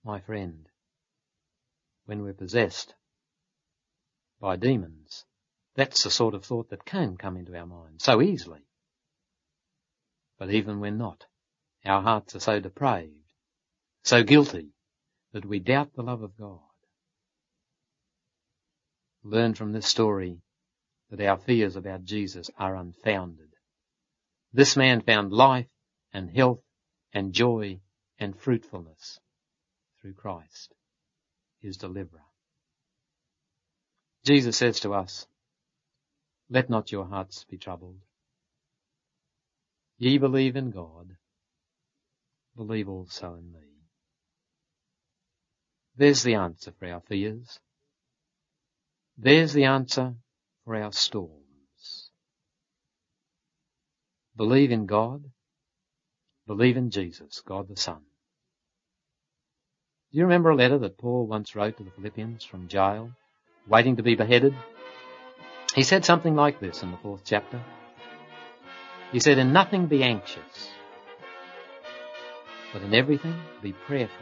My 0.03 0.21
friend, 0.21 0.67
when 2.07 2.23
we're 2.23 2.33
possessed 2.33 2.95
by 4.41 4.57
demons, 4.57 5.27
that's 5.75 6.03
the 6.03 6.11
sort 6.11 6.35
of 6.35 6.47
thought 6.47 6.71
that 6.71 6.87
can 6.87 7.19
come 7.19 7.37
into 7.37 7.55
our 7.55 7.67
minds 7.67 8.05
so 8.05 8.23
easily. 8.23 8.67
But 10.39 10.51
even 10.51 10.81
when 10.81 10.97
not, 10.97 11.27
our 11.85 12.01
hearts 12.01 12.35
are 12.35 12.41
so 12.41 12.59
depraved, 12.59 13.13
so 14.03 14.23
guilty, 14.23 14.73
that 15.33 15.45
we 15.45 15.59
doubt 15.59 15.95
the 15.95 16.03
love 16.03 16.23
of 16.23 16.37
God. 16.37 16.61
learn 19.23 19.55
from 19.55 19.73
this 19.73 19.87
story 19.87 20.39
that 21.11 21.27
our 21.27 21.39
fears 21.39 21.77
about 21.77 22.05
Jesus 22.05 22.51
are 22.59 22.77
unfounded. 22.77 23.49
This 24.53 24.77
man 24.77 25.01
found 25.03 25.33
life 25.33 25.67
and 26.13 26.31
health 26.31 26.61
and 27.13 27.33
joy 27.33 27.81
and 28.19 28.39
fruitfulness 28.39 29.21
through 30.01 30.15
Christ, 30.15 30.75
his 31.61 31.77
deliverer. 31.77 32.25
Jesus 34.25 34.57
says 34.57 34.81
to 34.81 34.95
us, 34.95 35.27
let 36.49 36.69
not 36.69 36.91
your 36.91 37.07
hearts 37.07 37.45
be 37.49 37.59
troubled. 37.59 38.01
Ye 39.99 40.19
believe 40.19 40.57
in 40.57 40.71
God, 40.71 41.17
believe 42.57 42.89
also 42.89 43.35
in 43.35 43.53
me. 43.53 43.70
There's 45.97 46.23
the 46.23 46.35
answer 46.35 46.73
for 46.79 46.87
our 46.87 47.01
fears. 47.01 47.59
There's 49.19 49.53
the 49.53 49.65
answer 49.65 50.15
for 50.65 50.77
our 50.77 50.93
storms. 50.93 52.11
Believe 54.37 54.71
in 54.71 54.87
God. 54.87 55.25
Believe 56.47 56.77
in 56.77 56.91
Jesus, 56.91 57.43
God 57.45 57.69
the 57.69 57.77
Son. 57.77 58.01
Do 60.11 60.19
you 60.19 60.25
remember 60.25 60.51
a 60.51 60.57
letter 60.57 60.79
that 60.79 60.99
Paul 60.99 61.27
once 61.27 61.55
wrote 61.55 61.77
to 61.77 61.85
the 61.85 61.91
Philippians 61.93 62.45
from 62.45 62.67
jail, 62.67 63.13
waiting 63.69 63.97
to 63.97 64.03
be 64.03 64.17
beheaded? 64.17 64.55
He 65.75 65.85
said 65.85 66.05
something 66.05 66.35
like 66.35 66.59
this 66.59 66.83
in 66.83 66.91
the 66.91 66.97
fourth 66.97 67.23
chapter. 67.25 67.63
He 69.13 69.21
said, 69.21 69.39
In 69.39 69.53
nothing 69.53 69.87
be 69.87 70.03
anxious, 70.03 70.71
but 72.73 72.83
in 72.83 72.95
everything 72.95 73.41
be 73.63 73.73
prayerful, 73.73 74.17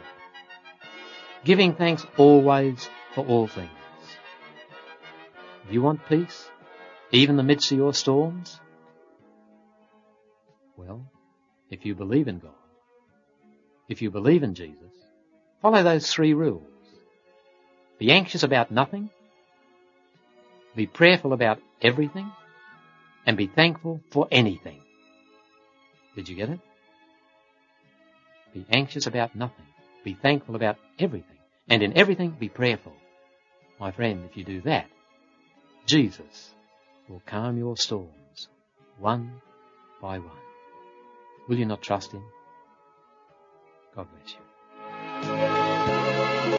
giving 1.43 1.75
thanks 1.75 2.05
always 2.17 2.89
for 3.13 3.25
all 3.25 3.47
things. 3.47 3.69
You 5.69 5.81
want 5.81 6.07
peace, 6.07 6.49
even 7.11 7.33
in 7.33 7.37
the 7.37 7.43
midst 7.43 7.71
of 7.71 7.77
your 7.77 7.93
storms, 7.93 8.59
well, 10.75 11.05
if 11.69 11.85
you 11.85 11.93
believe 11.93 12.27
in 12.27 12.39
God, 12.39 12.51
if 13.87 14.01
you 14.01 14.09
believe 14.09 14.43
in 14.43 14.55
Jesus, 14.55 14.93
follow 15.61 15.83
those 15.83 16.11
three 16.11 16.33
rules. 16.33 16.63
Be 17.99 18.11
anxious 18.11 18.43
about 18.43 18.71
nothing, 18.71 19.09
be 20.75 20.87
prayerful 20.87 21.33
about 21.33 21.59
everything 21.81 22.31
and 23.25 23.37
be 23.37 23.47
thankful 23.47 24.01
for 24.11 24.27
anything. 24.31 24.79
Did 26.15 26.29
you 26.29 26.35
get 26.35 26.49
it? 26.49 26.59
Be 28.53 28.65
anxious 28.71 29.05
about 29.05 29.35
nothing. 29.35 29.65
Be 30.09 30.15
thankful 30.15 30.55
about 30.55 30.77
everything. 30.97 31.37
And 31.69 31.83
in 31.83 31.95
everything, 31.95 32.31
be 32.31 32.49
prayerful. 32.49 32.93
My 33.79 33.91
friend, 33.91 34.27
if 34.27 34.35
you 34.35 34.43
do 34.43 34.59
that, 34.61 34.87
Jesus 35.85 36.49
will 37.07 37.21
calm 37.27 37.59
your 37.59 37.77
storms 37.77 38.47
one 38.97 39.31
by 40.01 40.17
one. 40.17 40.43
Will 41.47 41.59
you 41.59 41.67
not 41.67 41.83
trust 41.83 42.11
him? 42.11 42.23
God 43.95 44.07
bless 44.11 44.33
you. 44.33 44.48